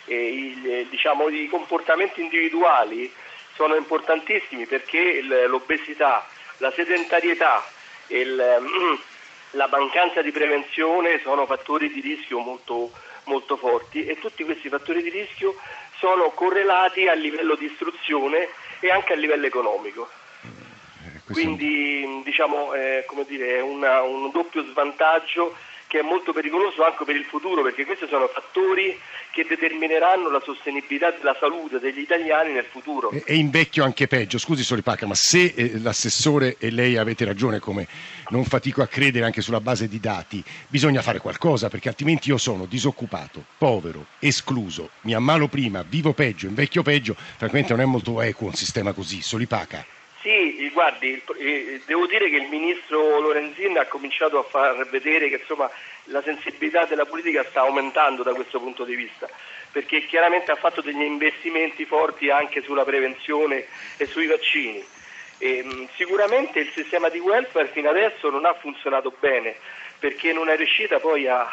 Il, 0.06 0.86
diciamo, 0.90 1.28
I 1.28 1.46
comportamenti 1.48 2.20
individuali 2.20 3.12
sono 3.54 3.74
importantissimi 3.76 4.66
perché 4.66 5.22
l'obesità, 5.46 6.26
la 6.58 6.72
sedentarietà 6.72 7.64
e 8.08 8.26
la 9.54 9.68
mancanza 9.68 10.22
di 10.22 10.30
prevenzione 10.30 11.20
sono 11.22 11.46
fattori 11.46 11.90
di 11.92 12.00
rischio 12.00 12.38
molto, 12.38 12.92
molto 13.24 13.56
forti 13.56 14.04
e 14.04 14.18
tutti 14.18 14.44
questi 14.44 14.68
fattori 14.68 15.02
di 15.02 15.10
rischio 15.10 15.56
sono 15.98 16.30
correlati 16.30 17.08
a 17.08 17.14
livello 17.14 17.54
di 17.54 17.66
istruzione 17.66 18.48
e 18.80 18.90
anche 18.90 19.12
a 19.12 19.16
livello 19.16 19.46
economico. 19.46 20.08
Eh, 20.42 21.32
Quindi 21.32 22.22
diciamo, 22.24 22.74
eh, 22.74 23.06
dire, 23.26 23.56
è 23.56 23.60
una, 23.60 24.02
un 24.02 24.30
doppio 24.30 24.64
svantaggio 24.64 25.56
che 25.94 26.00
è 26.00 26.02
molto 26.02 26.32
pericoloso 26.32 26.82
anche 26.82 27.04
per 27.04 27.14
il 27.14 27.22
futuro 27.22 27.62
perché 27.62 27.84
questi 27.84 28.08
sono 28.08 28.26
fattori 28.26 28.98
che 29.30 29.46
determineranno 29.48 30.28
la 30.28 30.42
sostenibilità 30.42 31.12
della 31.12 31.36
salute 31.38 31.78
degli 31.78 32.00
italiani 32.00 32.52
nel 32.52 32.64
futuro. 32.64 33.12
E, 33.12 33.22
e 33.24 33.36
invecchio 33.36 33.84
anche 33.84 34.08
peggio, 34.08 34.38
scusi 34.38 34.64
Solipacca, 34.64 35.06
ma 35.06 35.14
se 35.14 35.52
eh, 35.54 35.78
l'assessore 35.78 36.56
e 36.58 36.72
lei 36.72 36.96
avete 36.96 37.24
ragione 37.24 37.60
come 37.60 37.86
non 38.30 38.44
fatico 38.44 38.82
a 38.82 38.88
credere 38.88 39.24
anche 39.24 39.40
sulla 39.40 39.60
base 39.60 39.86
di 39.86 40.00
dati, 40.00 40.42
bisogna 40.66 41.00
fare 41.00 41.20
qualcosa 41.20 41.68
perché 41.68 41.90
altrimenti 41.90 42.30
io 42.30 42.38
sono 42.38 42.66
disoccupato, 42.66 43.44
povero, 43.56 44.06
escluso, 44.18 44.90
mi 45.02 45.14
ammalo 45.14 45.46
prima, 45.46 45.84
vivo 45.88 46.12
peggio, 46.12 46.48
invecchio 46.48 46.82
peggio, 46.82 47.14
francamente 47.14 47.72
non 47.72 47.82
è 47.82 47.84
molto 47.84 48.20
equo 48.20 48.48
un 48.48 48.54
sistema 48.54 48.92
così, 48.92 49.22
Solipaca. 49.22 49.93
Sì, 50.24 50.70
guardi, 50.72 51.20
eh, 51.36 51.82
devo 51.84 52.06
dire 52.06 52.30
che 52.30 52.36
il 52.36 52.48
ministro 52.48 53.20
Lorenzin 53.20 53.76
ha 53.76 53.84
cominciato 53.84 54.38
a 54.38 54.42
far 54.42 54.88
vedere 54.88 55.28
che 55.28 55.36
insomma, 55.36 55.70
la 56.04 56.22
sensibilità 56.22 56.86
della 56.86 57.04
politica 57.04 57.44
sta 57.50 57.60
aumentando 57.60 58.22
da 58.22 58.32
questo 58.32 58.58
punto 58.58 58.84
di 58.84 58.94
vista, 58.94 59.28
perché 59.70 60.06
chiaramente 60.06 60.50
ha 60.50 60.56
fatto 60.56 60.80
degli 60.80 61.02
investimenti 61.02 61.84
forti 61.84 62.30
anche 62.30 62.62
sulla 62.62 62.84
prevenzione 62.84 63.66
e 63.98 64.06
sui 64.06 64.26
vaccini. 64.26 64.82
E, 65.36 65.62
mh, 65.62 65.88
sicuramente 65.94 66.60
il 66.60 66.72
sistema 66.72 67.10
di 67.10 67.18
welfare 67.18 67.68
fino 67.68 67.90
adesso 67.90 68.30
non 68.30 68.46
ha 68.46 68.54
funzionato 68.54 69.12
bene 69.20 69.56
perché 69.98 70.32
non 70.32 70.48
è 70.48 70.56
riuscito 70.56 70.98
poi 71.00 71.28
a, 71.28 71.46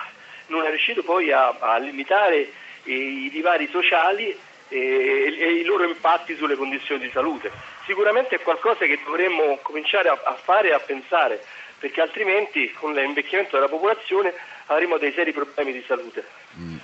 poi 1.03 1.31
a, 1.33 1.57
a 1.59 1.77
limitare 1.77 2.49
i 2.83 3.29
divari 3.29 3.67
sociali 3.69 4.33
e, 4.69 5.35
e, 5.37 5.51
i 5.55 5.63
loro 5.65 5.83
impatti 5.83 6.37
sulle 6.37 6.55
condizioni 6.55 7.01
di 7.01 7.11
salute. 7.11 7.51
Sicuramente 7.85 8.35
è 8.35 8.39
qualcosa 8.41 8.85
che 8.85 8.99
dovremmo 9.05 9.59
cominciare 9.61 10.09
a, 10.09 10.19
a 10.23 10.35
fare 10.35 10.69
e 10.69 10.73
a 10.73 10.79
pensare, 10.79 11.43
perché 11.79 12.01
altrimenti 12.01 12.71
con 12.73 12.93
l'invecchiamento 12.93 13.55
della 13.55 13.69
popolazione 13.69 14.33
avremo 14.67 14.97
dei 14.97 15.11
seri 15.13 15.31
problemi 15.33 15.73
di 15.73 15.83
salute. 15.87 16.25
Mm. 16.57 16.77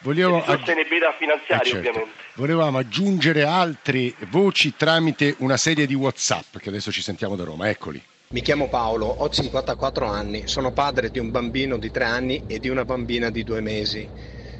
Volevo 0.00 0.36
di 0.36 0.42
sostenibilità 0.44 1.14
finanziaria 1.14 1.64
eh 1.64 1.70
certo. 1.70 1.88
ovviamente. 1.88 2.22
Volevamo 2.34 2.76
aggiungere 2.76 3.44
altre 3.44 4.14
voci 4.28 4.76
tramite 4.76 5.34
una 5.38 5.56
serie 5.56 5.86
di 5.86 5.94
Whatsapp 5.94 6.58
che 6.58 6.68
adesso 6.68 6.92
ci 6.92 7.00
sentiamo 7.00 7.36
da 7.36 7.44
Roma, 7.44 7.70
eccoli. 7.70 8.02
Mi 8.28 8.42
chiamo 8.42 8.68
Paolo, 8.68 9.06
ho 9.06 9.28
54 9.28 10.06
anni, 10.06 10.42
sono 10.46 10.72
padre 10.72 11.10
di 11.10 11.18
un 11.18 11.30
bambino 11.30 11.78
di 11.78 11.90
3 11.90 12.04
anni 12.04 12.42
e 12.46 12.58
di 12.58 12.68
una 12.68 12.84
bambina 12.84 13.30
di 13.30 13.44
2 13.44 13.60
mesi. 13.60 14.10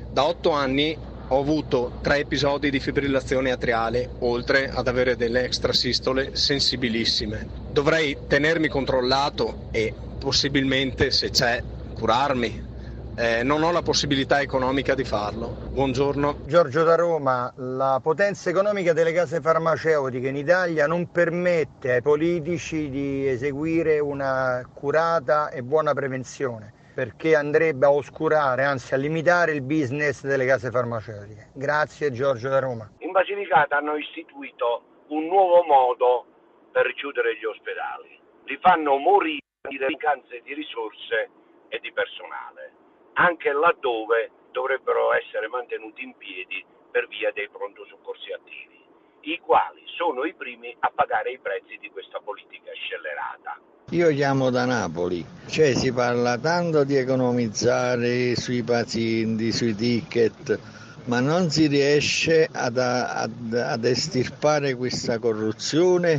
Da 0.08 0.24
8 0.24 0.50
anni 0.50 0.96
ho 1.28 1.40
avuto 1.40 1.92
tre 2.02 2.18
episodi 2.18 2.70
di 2.70 2.80
fibrillazione 2.80 3.50
atriale, 3.50 4.10
oltre 4.20 4.70
ad 4.70 4.88
avere 4.88 5.16
delle 5.16 5.44
extrasistole 5.44 6.36
sensibilissime. 6.36 7.46
Dovrei 7.70 8.16
tenermi 8.26 8.68
controllato 8.68 9.68
e 9.70 9.92
possibilmente, 10.18 11.10
se 11.10 11.30
c'è, 11.30 11.62
curarmi. 11.94 12.72
Eh, 13.16 13.42
non 13.42 13.62
ho 13.62 13.70
la 13.70 13.80
possibilità 13.80 14.40
economica 14.40 14.94
di 14.94 15.04
farlo. 15.04 15.56
Buongiorno. 15.70 16.38
Giorgio 16.44 16.82
da 16.82 16.96
Roma, 16.96 17.52
la 17.56 18.00
potenza 18.02 18.50
economica 18.50 18.92
delle 18.92 19.12
case 19.12 19.40
farmaceutiche 19.40 20.28
in 20.28 20.36
Italia 20.36 20.86
non 20.86 21.10
permette 21.10 21.92
ai 21.92 22.02
politici 22.02 22.90
di 22.90 23.26
eseguire 23.28 23.98
una 24.00 24.68
curata 24.74 25.48
e 25.50 25.62
buona 25.62 25.94
prevenzione 25.94 26.72
perché 26.94 27.34
andrebbe 27.34 27.86
a 27.86 27.92
oscurare, 27.92 28.62
anzi 28.62 28.94
a 28.94 28.96
limitare 28.96 29.52
il 29.52 29.62
business 29.62 30.24
delle 30.24 30.46
case 30.46 30.70
farmaceutiche. 30.70 31.50
Grazie 31.54 32.12
Giorgio 32.12 32.48
da 32.48 32.60
Roma. 32.60 32.88
In 32.98 33.10
Basilicata 33.10 33.76
hanno 33.76 33.96
istituito 33.96 35.02
un 35.08 35.26
nuovo 35.26 35.64
modo 35.64 36.26
per 36.70 36.94
chiudere 36.94 37.36
gli 37.36 37.44
ospedali. 37.44 38.18
Li 38.44 38.58
fanno 38.60 38.96
morire 38.96 39.42
di 39.68 39.78
mancanze 39.78 40.40
di 40.42 40.54
risorse 40.54 41.30
e 41.68 41.78
di 41.80 41.92
personale, 41.92 42.72
anche 43.14 43.52
laddove 43.52 44.30
dovrebbero 44.52 45.12
essere 45.14 45.48
mantenuti 45.48 46.04
in 46.04 46.16
piedi 46.16 46.64
per 46.90 47.08
via 47.08 47.32
dei 47.32 47.48
pronto 47.48 47.84
soccorsi 47.86 48.30
attivi, 48.30 48.78
i 49.22 49.40
quali 49.40 49.82
sono 49.96 50.24
i 50.24 50.34
primi 50.34 50.74
a 50.78 50.92
pagare 50.94 51.32
i 51.32 51.38
prezzi 51.38 51.76
di 51.78 51.90
questa 51.90 52.20
politica 52.20 52.70
scellerata. 52.72 53.58
Io 53.90 54.08
chiamo 54.08 54.48
da 54.48 54.64
Napoli, 54.64 55.24
cioè 55.46 55.74
si 55.74 55.92
parla 55.92 56.38
tanto 56.38 56.84
di 56.84 56.96
economizzare 56.96 58.34
sui 58.34 58.62
pazienti, 58.62 59.52
sui 59.52 59.74
ticket, 59.74 60.58
ma 61.04 61.20
non 61.20 61.50
si 61.50 61.66
riesce 61.66 62.48
ad, 62.50 62.78
ad, 62.78 63.52
ad 63.54 63.84
estirpare 63.84 64.74
questa 64.74 65.18
corruzione, 65.18 66.18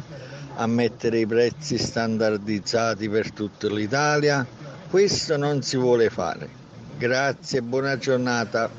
a 0.57 0.67
mettere 0.67 1.19
i 1.19 1.25
prezzi 1.25 1.79
standardizzati 1.79 3.09
per 3.09 3.31
tutta 3.31 3.67
l'Italia. 3.67 4.45
Questo 4.87 5.35
non 5.35 5.63
si 5.63 5.75
vuole 5.75 6.11
fare. 6.11 6.47
Grazie, 6.97 7.63
buona 7.63 7.97
giornata. 7.97 8.69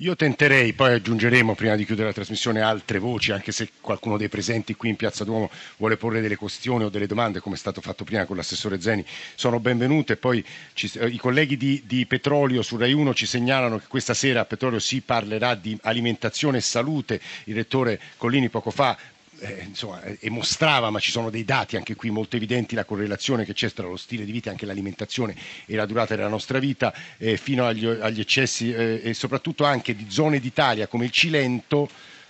Io 0.00 0.14
tenterei, 0.14 0.74
poi 0.74 0.92
aggiungeremo 0.92 1.54
prima 1.54 1.74
di 1.74 1.86
chiudere 1.86 2.08
la 2.08 2.12
trasmissione 2.12 2.60
altre 2.60 2.98
voci, 2.98 3.32
anche 3.32 3.50
se 3.50 3.70
qualcuno 3.80 4.18
dei 4.18 4.28
presenti 4.28 4.74
qui 4.74 4.90
in 4.90 4.96
Piazza 4.96 5.24
Duomo 5.24 5.50
vuole 5.78 5.96
porre 5.96 6.20
delle 6.20 6.36
questioni 6.36 6.84
o 6.84 6.90
delle 6.90 7.06
domande, 7.06 7.40
come 7.40 7.54
è 7.54 7.58
stato 7.58 7.80
fatto 7.80 8.04
prima 8.04 8.26
con 8.26 8.36
l'assessore 8.36 8.78
Zeni, 8.78 9.02
sono 9.36 9.58
benvenute. 9.58 10.18
Poi 10.18 10.44
ci, 10.74 10.92
eh, 10.98 11.06
i 11.06 11.16
colleghi 11.16 11.56
di, 11.56 11.82
di, 11.86 12.04
Petrolio 12.04 12.60
su 12.60 12.76
Rai 12.76 12.92
1 12.92 13.14
ci 13.14 13.24
segnalano 13.24 13.78
che 13.78 13.86
questa 13.88 14.12
sera 14.12 14.40
a 14.40 14.44
Petrolio 14.44 14.80
si 14.80 15.00
parlerà 15.00 15.54
di 15.54 15.78
alimentazione 15.80 16.58
e 16.58 16.60
salute. 16.60 17.18
Il 17.44 17.54
rettore 17.54 17.98
Collini 18.18 18.50
poco 18.50 18.70
fa 18.70 18.98
eh, 19.38 19.64
insomma, 19.66 20.02
eh, 20.02 20.30
mostrava, 20.30 20.90
ma 20.90 20.98
ci 20.98 21.10
sono 21.10 21.30
dei 21.30 21.44
dati 21.44 21.76
anche 21.76 21.94
qui 21.94 22.10
molto 22.10 22.36
evidenti, 22.36 22.74
la 22.74 22.84
correlazione 22.84 23.44
che 23.44 23.52
c'è 23.52 23.70
tra 23.72 23.86
lo 23.86 23.96
stile 23.96 24.24
di 24.24 24.32
vita, 24.32 24.50
anche 24.50 24.66
l'alimentazione 24.66 25.34
e 25.66 25.74
la 25.76 25.86
durata 25.86 26.14
della 26.14 26.28
nostra 26.28 26.58
vita, 26.58 26.92
eh, 27.18 27.36
fino 27.36 27.66
agli, 27.66 27.86
agli 27.86 28.20
eccessi 28.20 28.72
eh, 28.72 29.00
e 29.02 29.14
soprattutto 29.14 29.64
anche 29.64 29.94
di 29.94 30.06
zone 30.08 30.40
d'Italia 30.40 30.86
come 30.86 31.04
il 31.04 31.10
Cilento 31.10 31.88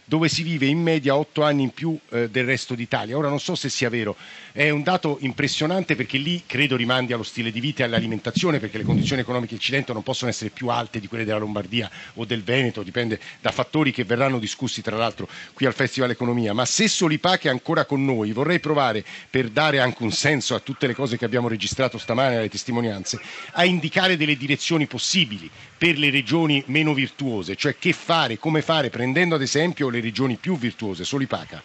dove 0.09 0.29
si 0.29 0.43
vive 0.45 0.67
in 0.67 0.81
media 0.81 1.17
otto 1.17 1.43
anni 1.43 1.65
in 1.65 1.71
più 1.71 1.99
eh, 2.11 2.31
del 2.31 2.45
resto 2.45 2.75
d'Italia. 2.75 3.17
Ora 3.17 3.29
non 3.29 3.41
so 3.41 3.57
se 3.57 3.69
sia 3.69 3.91
vero, 3.91 4.17
è 4.53 4.71
un 4.71 4.83
dato 4.85 5.19
impressionante 5.21 5.97
perché 5.97 6.17
lì 6.17 6.45
credo 6.47 6.77
rimandi 6.77 7.13
allo 7.13 7.25
stile 7.25 7.51
di 7.51 7.61
vita 7.61 7.83
e 7.83 7.87
all'alimentazione 7.87 8.61
perché 8.61 8.79
le 8.79 8.85
condizioni 8.85 9.21
economiche 9.21 9.55
del 9.55 9.63
Cilento 9.63 9.93
non 9.93 10.05
possono 10.05 10.31
essere 10.31 10.51
più 10.51 10.69
alte 10.69 11.01
di 11.01 11.09
quelle 11.09 11.25
della 11.25 11.39
Lombardia 11.39 11.91
o 12.15 12.25
del 12.25 12.45
Veneto, 12.45 12.85
dipende 12.85 13.19
da 13.41 13.51
fattori 13.51 13.91
che 13.93 14.05
verranno 14.05 14.39
discussi 14.39 14.81
tra 14.81 14.97
l'altro 14.97 15.29
qui 15.53 15.67
al 15.67 15.75
Festival 15.75 16.11
Economia. 16.11 16.53
Ma 16.53 16.65
se 16.65 16.87
Solipac 16.87 17.45
è 17.45 17.49
ancora 17.49 17.85
con 17.85 18.05
noi, 18.05 18.31
vorrei 18.33 18.61
provare 18.61 19.05
per 19.29 19.49
dare 19.49 19.81
anche 19.81 20.05
un 20.05 20.13
senso 20.13 20.55
a 20.55 20.61
tutte 20.61 20.87
le 20.87 20.95
cose 20.95 21.19
che 21.19 21.25
abbiamo 21.25 21.49
registrato 21.49 21.99
stamane 21.99 22.37
alle 22.37 22.49
testimonianze, 22.49 23.21
a 23.53 23.65
indicare 23.65 24.17
delle 24.17 24.37
direzioni 24.37 24.87
possibili 24.87 25.51
per 25.77 25.99
le 25.99 26.11
regioni 26.11 26.63
meno 26.67 26.95
virtuose, 26.95 27.57
cioè 27.57 27.77
che 27.77 27.93
fare, 27.93 28.39
come 28.39 28.63
fare, 28.63 28.89
prendendo 28.89 29.35
ad 29.35 29.43
esempio 29.43 29.89
le 29.97 30.03
regioni 30.03 30.37
più 30.37 30.57
virtuose, 30.59 31.05
Solipaca? 31.05 31.63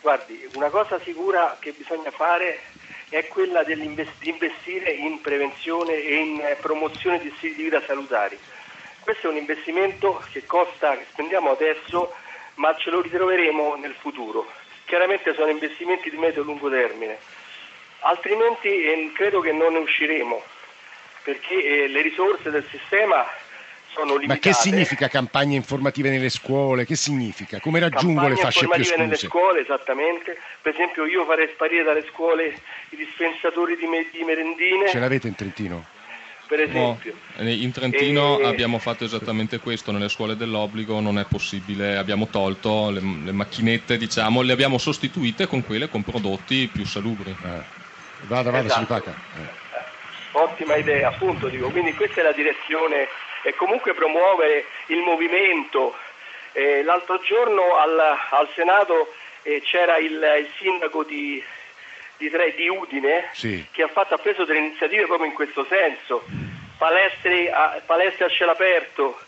Guardi, 0.00 0.48
una 0.54 0.68
cosa 0.68 1.00
sicura 1.00 1.56
che 1.58 1.72
bisogna 1.72 2.10
fare 2.10 2.60
è 3.08 3.26
quella 3.26 3.64
di 3.64 3.72
investire 4.20 4.90
in 4.90 5.20
prevenzione 5.20 5.94
e 5.94 6.14
in 6.16 6.56
promozione 6.60 7.18
di 7.18 7.32
stili 7.36 7.54
di 7.54 7.62
vita 7.64 7.82
salutari. 7.84 8.38
Questo 9.00 9.26
è 9.26 9.30
un 9.30 9.36
investimento 9.36 10.22
che 10.32 10.44
costa, 10.44 10.96
che 10.96 11.06
spendiamo 11.10 11.50
adesso, 11.50 12.14
ma 12.56 12.74
ce 12.76 12.90
lo 12.90 13.00
ritroveremo 13.00 13.76
nel 13.76 13.94
futuro. 13.94 14.46
Chiaramente 14.84 15.34
sono 15.34 15.50
investimenti 15.50 16.10
di 16.10 16.16
medio-lungo 16.16 16.68
termine, 16.68 17.18
altrimenti 18.00 18.68
eh, 18.68 19.10
credo 19.14 19.40
che 19.40 19.52
non 19.52 19.72
ne 19.72 19.78
usciremo, 19.78 20.42
perché 21.22 21.54
eh, 21.84 21.88
le 21.88 22.02
risorse 22.02 22.50
del 22.50 22.66
sistema 22.70 23.26
sono 23.92 24.16
limitate. 24.16 24.26
Ma 24.26 24.38
che 24.38 24.52
significa 24.52 25.08
campagne 25.08 25.56
informative 25.56 26.10
nelle 26.10 26.28
scuole? 26.28 26.84
Che 26.84 26.96
significa? 26.96 27.60
Come 27.60 27.80
raggiungo 27.80 28.20
campagne 28.20 28.34
le 28.34 28.40
fasce 28.40 28.66
più 28.66 28.80
escluse? 28.80 29.02
nelle 29.02 29.16
scuole, 29.16 29.60
esattamente. 29.60 30.38
Per 30.62 30.74
esempio 30.74 31.04
io 31.06 31.24
farei 31.24 31.48
sparire 31.52 31.82
dalle 31.82 32.04
scuole 32.12 32.54
i 32.90 32.96
dispensatori 32.96 33.76
di, 33.76 33.86
me- 33.86 34.08
di 34.10 34.22
merendine. 34.24 34.88
Ce 34.88 34.98
l'avete 34.98 35.28
in 35.28 35.34
Trentino? 35.34 35.84
Per 36.50 36.60
esempio. 36.60 37.14
No, 37.36 37.48
in 37.48 37.70
Trentino 37.70 38.40
e... 38.40 38.46
abbiamo 38.46 38.78
fatto 38.80 39.04
esattamente 39.04 39.60
questo, 39.60 39.92
nelle 39.92 40.08
scuole 40.08 40.36
dell'obbligo 40.36 40.98
non 40.98 41.16
è 41.20 41.24
possibile, 41.24 41.96
abbiamo 41.96 42.26
tolto 42.26 42.90
le, 42.90 43.00
le 43.00 43.30
macchinette, 43.30 43.96
diciamo, 43.96 44.42
le 44.42 44.52
abbiamo 44.52 44.76
sostituite 44.76 45.46
con 45.46 45.64
quelle 45.64 45.88
con 45.88 46.02
prodotti 46.02 46.68
più 46.72 46.84
salubri. 46.84 47.30
Eh. 47.30 47.78
Vada, 48.22 48.50
vada, 48.50 48.64
esatto. 48.64 48.72
si 48.72 48.80
ripacca. 48.80 49.10
Eh. 49.36 49.58
Ottima 50.32 50.76
idea, 50.76 51.08
appunto, 51.08 51.48
dico, 51.48 51.70
quindi 51.70 51.94
questa 51.94 52.20
è 52.20 52.24
la 52.24 52.32
direzione 52.32 53.08
e 53.42 53.54
comunque 53.54 53.94
promuovere 53.94 54.66
il 54.86 54.98
movimento. 54.98 55.96
Eh, 56.52 56.82
l'altro 56.82 57.20
giorno 57.20 57.76
al, 57.76 57.98
al 57.98 58.48
Senato 58.54 59.12
eh, 59.42 59.60
c'era 59.62 59.98
il, 59.98 60.12
il, 60.12 60.50
sindaco 60.58 61.04
di, 61.04 61.42
di, 62.16 62.30
di 62.56 62.68
Udine 62.68 63.30
sì. 63.32 63.66
che 63.70 63.82
ha, 63.82 63.88
fatto, 63.88 64.14
ha, 64.14 64.18
preso 64.18 64.44
delle 64.44 64.58
iniziative 64.58 65.06
proprio 65.06 65.26
in 65.26 65.34
questo 65.34 65.64
senso, 65.68 66.24
palestre 66.76 67.50
a, 67.50 67.80
palestre 67.84 68.24
a 68.24 68.28
cielo 68.28 68.50
aperto, 68.50 69.20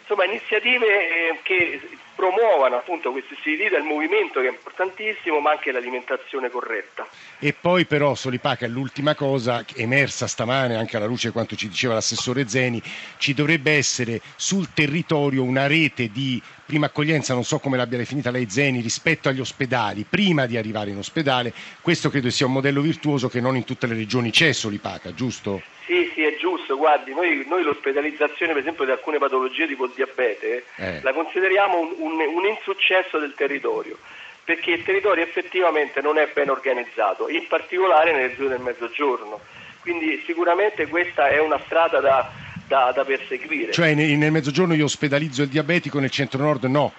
insomma 0.00 0.24
iniziative 0.24 1.08
eh, 1.08 1.38
che 1.42 1.80
promuovano 2.14 2.76
appunto 2.76 3.10
questi 3.10 3.36
stili 3.40 3.56
di 3.56 3.62
vita, 3.64 3.76
il 3.76 3.84
movimento 3.84 4.40
che 4.40 4.48
è 4.48 4.50
importantissimo, 4.50 5.40
ma 5.40 5.50
anche 5.50 5.72
l'alimentazione 5.72 6.50
corretta. 6.50 7.06
E 7.38 7.52
poi 7.52 7.84
però 7.84 8.14
Solipaca, 8.14 8.66
l'ultima 8.66 9.14
cosa 9.14 9.64
emersa 9.74 10.26
stamane 10.26 10.76
anche 10.76 10.96
alla 10.96 11.06
luce 11.06 11.28
di 11.28 11.32
quanto 11.32 11.56
ci 11.56 11.68
diceva 11.68 11.94
l'assessore 11.94 12.48
Zeni, 12.48 12.82
ci 13.18 13.34
dovrebbe 13.34 13.72
essere 13.72 14.20
sul 14.36 14.72
territorio 14.72 15.42
una 15.42 15.66
rete 15.66 16.10
di 16.10 16.40
prima 16.64 16.86
accoglienza, 16.86 17.34
non 17.34 17.44
so 17.44 17.58
come 17.58 17.76
l'abbia 17.76 17.98
definita 17.98 18.30
lei 18.30 18.48
Zeni, 18.48 18.80
rispetto 18.80 19.28
agli 19.28 19.40
ospedali, 19.40 20.06
prima 20.08 20.46
di 20.46 20.56
arrivare 20.56 20.90
in 20.90 20.98
ospedale. 20.98 21.52
Questo 21.80 22.10
credo 22.10 22.30
sia 22.30 22.46
un 22.46 22.52
modello 22.52 22.80
virtuoso 22.80 23.28
che 23.28 23.40
non 23.40 23.56
in 23.56 23.64
tutte 23.64 23.86
le 23.86 23.94
regioni 23.94 24.30
c'è 24.30 24.52
Solipaca, 24.52 25.12
giusto? 25.12 25.62
Sì, 25.86 26.10
sì, 26.14 26.22
è 26.22 26.36
giusto, 26.38 26.76
guardi, 26.76 27.12
noi, 27.12 27.44
noi 27.46 27.62
l'ospedalizzazione 27.62 28.52
per 28.52 28.62
esempio 28.62 28.86
di 28.86 28.90
alcune 28.90 29.18
patologie 29.18 29.66
tipo 29.66 29.84
il 29.84 29.92
diabete 29.94 30.64
eh. 30.76 31.00
la 31.02 31.12
consideriamo 31.12 31.78
un, 31.78 31.94
un, 31.98 32.12
un 32.12 32.46
insuccesso 32.46 33.18
del 33.18 33.34
territorio 33.34 33.98
perché 34.44 34.72
il 34.72 34.82
territorio 34.82 35.24
effettivamente 35.24 36.00
non 36.00 36.18
è 36.18 36.30
ben 36.32 36.50
organizzato, 36.50 37.28
in 37.28 37.46
particolare 37.48 38.12
nelle 38.12 38.34
zone 38.36 38.48
del 38.48 38.60
mezzogiorno. 38.60 39.40
Quindi 39.80 40.22
sicuramente 40.26 40.86
questa 40.86 41.28
è 41.28 41.40
una 41.40 41.58
strada 41.64 42.00
da, 42.00 42.30
da, 42.66 42.92
da 42.94 43.04
perseguire. 43.04 43.72
Cioè 43.72 43.94
nel, 43.94 44.16
nel 44.16 44.30
mezzogiorno 44.30 44.74
io 44.74 44.84
ospedalizzo 44.84 45.42
il 45.42 45.48
diabetico, 45.48 45.98
nel 45.98 46.10
centro-nord 46.10 46.64
no? 46.64 46.92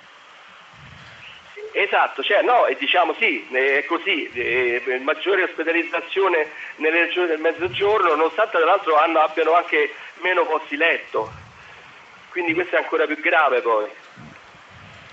Esatto, 1.95 2.23
cioè, 2.23 2.41
no, 2.41 2.67
diciamo 2.77 3.13
sì, 3.13 3.47
è 3.49 3.85
così, 3.85 4.25
è 4.25 4.97
maggiore 4.99 5.43
ospedalizzazione 5.43 6.49
nelle 6.75 7.05
regioni 7.05 7.27
del 7.27 7.39
mezzogiorno, 7.39 8.09
nonostante 8.15 8.57
tra 8.57 8.65
l'altro 8.65 8.97
hanno, 8.97 9.21
abbiano 9.21 9.53
anche 9.53 9.93
meno 10.15 10.45
posti 10.45 10.75
letto, 10.75 11.31
quindi 12.31 12.53
questo 12.53 12.75
è 12.75 12.79
ancora 12.79 13.05
più 13.05 13.17
grave 13.21 13.61
poi. 13.61 13.87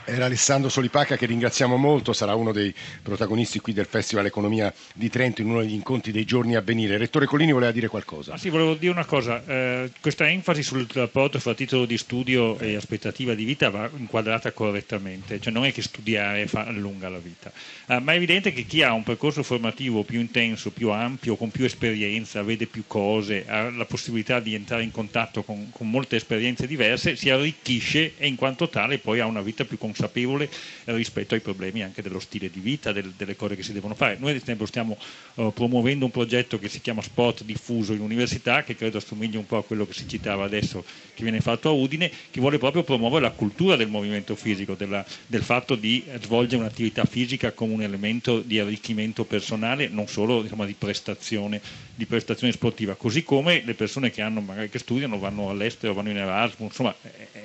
Era 0.05 0.25
Alessandro 0.25 0.69
Solipaca 0.69 1.17
che 1.17 1.27
ringraziamo 1.27 1.77
molto, 1.77 2.13
sarà 2.13 2.35
uno 2.35 2.53
dei 2.53 2.75
protagonisti 3.03 3.61
qui 3.61 3.73
del 3.73 3.87
Festival 3.87 4.27
Economia 4.27 4.73
di 4.95 5.09
Trento 5.09 5.43
in 5.43 5.49
uno 5.49 5.61
degli 5.61 5.75
incontri 5.75 6.11
dei 6.11 6.25
giorni 6.25 6.57
a 6.57 6.61
venire. 6.61 6.97
Rettore 6.97 7.27
Collini 7.27 7.53
voleva 7.53 7.71
dire 7.71 7.87
qualcosa. 7.87 8.33
Ah, 8.33 8.37
sì, 8.37 8.49
volevo 8.49 8.75
dire 8.75 8.93
una 8.93 9.05
cosa, 9.05 9.43
eh, 9.47 9.91
questa 10.01 10.29
enfasi 10.29 10.63
sul 10.63 10.87
rapporto 10.93 11.39
fra 11.39 11.55
titolo 11.55 11.87
di 11.87 11.97
studio 11.97 12.59
e 12.59 12.75
aspettativa 12.75 13.35
di 13.35 13.45
vita 13.45 13.71
va 13.71 13.89
inquadrata 13.97 14.51
correttamente, 14.53 15.41
cioè 15.41 15.53
non 15.53 15.65
è 15.65 15.73
che 15.73 15.83
studiare 15.83 16.47
fa 16.49 16.67
allunga 16.67 17.09
la 17.09 17.19
vita, 17.19 17.53
eh, 17.87 18.01
ma 18.01 18.13
è 18.13 18.17
evidente 18.17 18.53
che 18.53 18.65
chi 18.65 18.83
ha 18.83 18.93
un 18.93 19.05
percorso 19.05 19.43
formativo 19.43 20.03
più 20.03 20.19
intenso, 20.19 20.71
più 20.71 20.91
ampio, 20.91 21.37
con 21.37 21.51
più 21.51 21.65
esperienza, 21.65 22.43
vede 22.43 22.67
più 22.67 22.85
cose, 22.89 23.45
ha 23.47 23.71
la 23.71 23.85
possibilità 23.85 24.41
di 24.41 24.55
entrare 24.55 24.83
in 24.83 24.91
contatto 24.91 25.43
con, 25.45 25.71
con 25.71 25.89
molte 25.89 26.17
esperienze 26.17 26.67
diverse, 26.67 27.15
si 27.15 27.31
arricchisce 27.31 28.15
e 28.19 28.27
in 28.27 28.35
quanto 28.35 28.69
tale 28.69 28.99
poi 28.99 29.21
ha 29.21 29.27
una 29.27 29.43
vita 29.43 29.65
più 29.65 29.79
consapevole 29.93 30.49
rispetto 30.85 31.35
ai 31.35 31.41
problemi 31.41 31.83
anche 31.83 32.03
dello 32.03 32.19
stile 32.19 32.51
di 32.51 32.61
vita, 32.61 32.93
del, 32.93 33.13
delle 33.17 33.37
cose 33.37 33.55
che 33.55 33.63
si 33.63 33.73
devono 33.73 33.95
fare. 33.95 34.17
Noi 34.19 34.31
ad 34.31 34.37
esempio 34.37 34.67
stiamo 34.67 34.97
uh, 35.35 35.53
promuovendo 35.53 36.07
un 36.07 36.11
progetto 36.11 36.59
che 36.59 36.69
si 36.69 36.81
chiama 36.81 37.03
Sport 37.03 37.45
diffuso 37.45 37.93
in 37.93 38.01
università, 38.01 38.65
che 38.65 38.75
credo 38.75 38.99
assomigli 38.99 39.37
un 39.37 39.47
po' 39.47 39.59
a 39.59 39.65
quello 39.65 39.87
che 39.87 39.93
si 39.93 40.09
citava 40.09 40.45
adesso, 40.45 40.85
che 41.15 41.23
viene 41.23 41.41
fatto 41.41 41.69
a 41.69 41.73
Udine, 41.73 42.11
che 42.31 42.41
vuole 42.41 42.59
proprio 42.59 42.83
promuovere 42.83 43.25
la 43.25 43.31
cultura 43.31 43.77
del 43.77 43.89
movimento 43.89 44.35
fisico, 44.35 44.75
della, 44.75 45.05
del 45.27 45.43
fatto 45.43 45.75
di 45.75 46.05
svolgere 46.21 46.63
un'attività 46.63 47.05
fisica 47.05 47.53
come 47.53 47.75
un 47.75 47.83
elemento 47.83 48.41
di 48.41 48.59
arricchimento 48.59 49.25
personale, 49.25 49.89
non 49.89 50.09
solo 50.09 50.43
diciamo, 50.43 50.65
di, 50.65 50.75
prestazione, 50.75 51.61
di, 51.95 52.07
prestazione, 52.07 52.53
sportiva, 52.53 52.95
così 52.95 53.23
come 53.23 53.63
le 53.65 53.75
persone 53.75 54.11
che, 54.11 54.23
hanno, 54.23 54.41
magari, 54.41 54.71
che 54.71 54.79
studiano 54.79 55.19
vanno 55.19 55.51
all'estero, 55.51 55.93
vanno 55.93 56.11
in 56.11 56.17
Erasmus, 56.17 56.71
insomma 56.71 56.95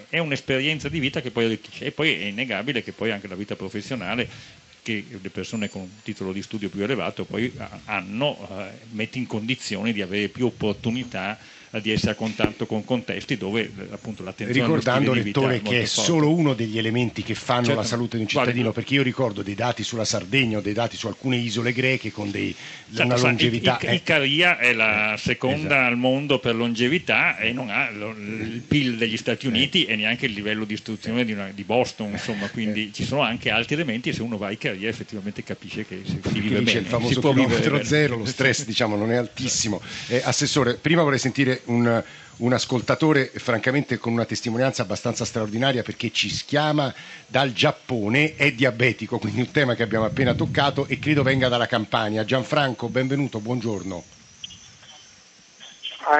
è 0.09 0.19
un'esperienza 0.19 0.87
di 0.87 0.99
vita 0.99 1.21
che 1.21 1.31
poi 1.31 1.45
arricchisce 1.45 1.85
e 1.85 1.91
poi 1.91 2.13
è 2.13 2.23
innegabile 2.37 2.83
che 2.83 2.91
poi 2.91 3.11
anche 3.11 3.27
la 3.27 3.35
vita 3.35 3.55
professionale 3.55 4.29
che 4.83 5.03
le 5.21 5.29
persone 5.29 5.69
con 5.69 5.81
un 5.81 5.89
titolo 6.03 6.31
di 6.31 6.41
studio 6.43 6.69
più 6.69 6.83
elevato 6.83 7.25
poi 7.25 7.51
hanno, 7.85 8.47
eh, 8.49 8.69
mette 8.91 9.17
in 9.17 9.25
condizione 9.25 9.91
di 9.91 10.01
avere 10.01 10.29
più 10.29 10.45
opportunità 10.45 11.37
di 11.79 11.91
essere 11.91 12.11
a 12.11 12.15
contatto 12.15 12.65
con 12.65 12.83
contesti 12.83 13.37
dove 13.37 13.61
eh, 13.61 13.87
appunto 13.91 14.23
l'attenzione 14.23 14.67
ricordando 14.67 15.13
lettore 15.13 15.61
che 15.61 15.81
è 15.81 15.85
solo 15.85 16.33
uno 16.33 16.53
degli 16.53 16.77
elementi 16.77 17.23
che 17.23 17.35
fanno 17.35 17.65
certo, 17.65 17.81
la 17.81 17.85
salute 17.85 18.17
di 18.17 18.23
un 18.23 18.29
cittadino 18.29 18.71
perché 18.71 18.95
io 18.95 19.03
ricordo 19.03 19.41
dei 19.41 19.55
dati 19.55 19.83
sulla 19.83 20.05
Sardegna 20.05 20.57
o 20.57 20.61
dei 20.61 20.73
dati 20.73 20.97
su 20.97 21.07
alcune 21.07 21.37
isole 21.37 21.73
greche 21.73 22.11
con 22.11 22.31
dei, 22.31 22.55
certo, 22.93 23.03
una 23.03 23.17
longevità 23.17 23.77
il, 23.81 23.89
il, 23.89 23.93
Icaria 23.95 24.57
è 24.57 24.73
la 24.73 25.15
seconda 25.17 25.75
esatto. 25.75 25.87
al 25.87 25.97
mondo 25.97 26.39
per 26.39 26.55
longevità 26.55 27.37
e 27.37 27.51
non 27.51 27.69
ha 27.69 27.89
lo, 27.91 28.11
il 28.11 28.61
PIL 28.67 28.97
degli 28.97 29.17
Stati 29.17 29.45
eh. 29.45 29.49
Uniti 29.49 29.85
eh. 29.85 29.93
e 29.93 29.95
neanche 29.95 30.25
il 30.25 30.33
livello 30.33 30.65
di 30.65 30.73
istruzione 30.73 31.25
di, 31.25 31.33
una, 31.33 31.49
di 31.53 31.63
Boston 31.63 32.11
insomma 32.11 32.49
quindi 32.49 32.89
eh. 32.89 32.93
ci 32.93 33.03
sono 33.03 33.21
anche 33.21 33.49
altri 33.49 33.75
elementi 33.75 34.09
e 34.09 34.13
se 34.13 34.21
uno 34.21 34.37
va 34.37 34.47
a 34.47 34.51
Icaria 34.51 34.87
effettivamente 34.87 35.43
capisce 35.43 35.85
che 35.85 36.01
si, 36.03 36.19
si 36.21 36.39
vive 36.39 36.61
bene 36.61 36.79
il 36.79 36.85
famoso 36.85 37.19
chilometro 37.19 37.83
zero 37.83 38.17
lo 38.17 38.25
stress 38.25 38.65
diciamo 38.65 38.95
non 38.95 39.11
è 39.11 39.15
altissimo 39.15 39.81
eh, 40.07 40.21
Assessore 40.23 40.75
prima 40.75 41.03
vorrei 41.03 41.19
sentire 41.19 41.61
un, 41.67 42.03
un 42.37 42.53
ascoltatore 42.53 43.31
francamente 43.35 43.97
con 43.97 44.13
una 44.13 44.25
testimonianza 44.25 44.81
abbastanza 44.81 45.25
straordinaria 45.25 45.83
perché 45.83 46.11
ci 46.11 46.29
chiama 46.29 46.93
dal 47.25 47.53
Giappone, 47.53 48.35
è 48.35 48.51
diabetico, 48.51 49.17
quindi 49.17 49.41
un 49.41 49.51
tema 49.51 49.75
che 49.75 49.83
abbiamo 49.83 50.05
appena 50.05 50.33
toccato 50.33 50.85
e 50.87 50.99
credo 50.99 51.23
venga 51.23 51.47
dalla 51.47 51.67
Campania. 51.67 52.25
Gianfranco, 52.25 52.89
benvenuto, 52.89 53.39
buongiorno. 53.39 54.03
Ah, 56.09 56.17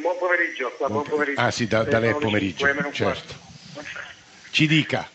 buon 0.00 0.16
pomeriggio, 0.18 0.74
buon, 0.78 0.92
buon 0.92 1.04
pomeriggio. 1.04 1.40
Ah 1.40 1.50
sì, 1.50 1.66
da, 1.66 1.82
da 1.82 1.98
lei 1.98 2.14
pomeriggio, 2.14 2.66
certo. 2.92 3.46
Ci 4.50 4.66
dica. 4.66 5.08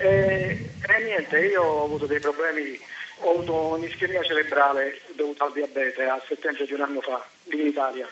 Eh, 0.00 0.70
eh, 0.80 1.04
niente, 1.04 1.38
io 1.38 1.62
ho 1.62 1.84
avuto 1.84 2.06
dei 2.06 2.20
problemi, 2.20 2.78
ho 3.18 3.30
avuto 3.32 3.74
un'ischemia 3.74 4.22
cerebrale 4.22 5.00
dovuta 5.16 5.44
al 5.44 5.52
diabete 5.52 6.04
a 6.04 6.22
settembre 6.26 6.64
di 6.64 6.72
un 6.72 6.80
anno 6.80 7.00
fa, 7.00 7.24
in 7.50 7.66
Italia 7.66 8.08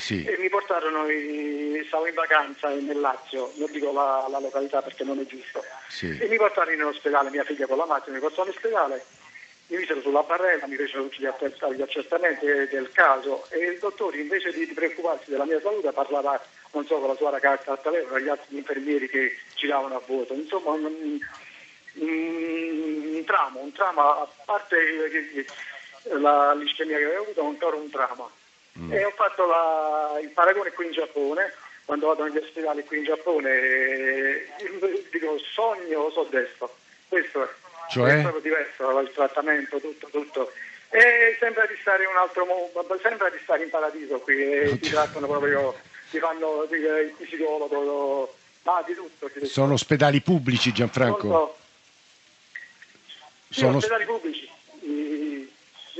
sì. 0.00 0.24
e 0.24 0.36
mi 0.38 0.48
portarono, 0.48 1.08
in, 1.10 1.84
stavo 1.86 2.06
in 2.06 2.14
vacanza 2.14 2.68
nel 2.70 2.98
Lazio, 2.98 3.52
non 3.56 3.70
dico 3.70 3.92
la, 3.92 4.26
la 4.28 4.40
località 4.40 4.82
perché 4.82 5.04
non 5.04 5.20
è 5.20 5.26
giusto, 5.26 5.62
sì. 5.88 6.18
e 6.18 6.26
mi 6.26 6.36
portarono 6.36 6.74
in 6.74 6.82
ospedale, 6.82 7.30
mia 7.30 7.44
figlia 7.44 7.66
con 7.66 7.76
la 7.76 7.86
macchina 7.86 8.16
mi 8.16 8.22
portò 8.22 8.42
in 8.42 8.48
ospedale, 8.48 9.04
mi 9.66 9.76
misero 9.76 10.00
sulla 10.00 10.22
barrella, 10.22 10.66
mi 10.66 10.74
fecero 10.74 11.04
tutti 11.04 11.20
gli 11.20 11.82
accertamenti 11.82 12.46
del 12.46 12.90
caso 12.92 13.46
e 13.50 13.58
il 13.58 13.78
dottore 13.78 14.18
invece 14.18 14.52
di, 14.52 14.66
preoccuparsi 14.66 15.30
della 15.30 15.44
mia 15.44 15.60
salute 15.60 15.92
parlava, 15.92 16.42
non 16.72 16.84
so, 16.86 16.98
con 16.98 17.08
la 17.08 17.14
sua 17.14 17.30
ragazza 17.30 17.72
al 17.72 17.82
telefono, 17.82 18.18
gli 18.18 18.28
altri 18.28 18.56
infermieri 18.56 19.08
che 19.08 19.36
giravano 19.54 19.96
a 19.96 20.02
vuoto, 20.04 20.34
insomma 20.34 20.70
un, 20.70 20.84
un, 20.84 21.20
un 23.14 23.24
trama, 23.24 23.60
un 23.60 23.72
trama, 23.72 24.02
a 24.02 24.28
parte 24.44 24.76
la, 26.02 26.54
l'ischemia 26.54 26.96
che 26.96 27.04
avevo 27.04 27.22
avuto, 27.22 27.44
ancora 27.44 27.76
un 27.76 27.90
trama. 27.90 28.28
Mm. 28.80 28.92
E 28.92 29.04
ho 29.04 29.10
fatto 29.10 29.46
la, 29.46 30.18
il 30.22 30.30
paragone 30.30 30.72
qui 30.72 30.86
in 30.86 30.92
Giappone, 30.92 31.52
quando 31.84 32.06
vado 32.06 32.24
negli 32.24 32.38
ospedali 32.38 32.84
qui 32.84 32.98
in 32.98 33.04
Giappone, 33.04 33.50
e, 33.50 34.48
dico 35.10 35.38
sogno 35.38 36.00
o 36.00 36.10
so 36.10 36.26
destro. 36.30 36.74
Questo 37.08 37.42
è. 37.42 37.48
Cioè? 37.90 38.18
È 38.18 38.22
proprio 38.22 38.40
diverso 38.40 39.00
il 39.00 39.10
trattamento, 39.12 39.80
tutto, 39.80 40.06
tutto. 40.06 40.52
E 40.90 41.36
sembra 41.38 41.66
di 41.66 41.76
stare 41.80 42.04
in 42.04 42.08
un 42.10 42.16
altro 42.16 42.44
mondo, 42.46 42.98
sembra 43.02 43.28
di 43.28 43.38
stare 43.42 43.64
in 43.64 43.70
paradiso 43.70 44.18
qui 44.20 44.42
e 44.42 44.78
ti 44.80 44.90
trattano 44.90 45.26
proprio, 45.26 45.76
ti 46.10 46.18
fanno 46.18 46.66
il 46.70 47.14
psicologo, 47.18 48.34
ah, 48.64 48.82
di 48.86 48.94
tutto. 48.94 49.30
Sono 49.44 49.74
ospedali 49.74 50.20
pubblici 50.20 50.72
Gianfranco? 50.72 51.56
Sì, 53.48 53.60
Sono 53.60 53.76
ospedali 53.76 54.04
pubblici. 54.04 54.48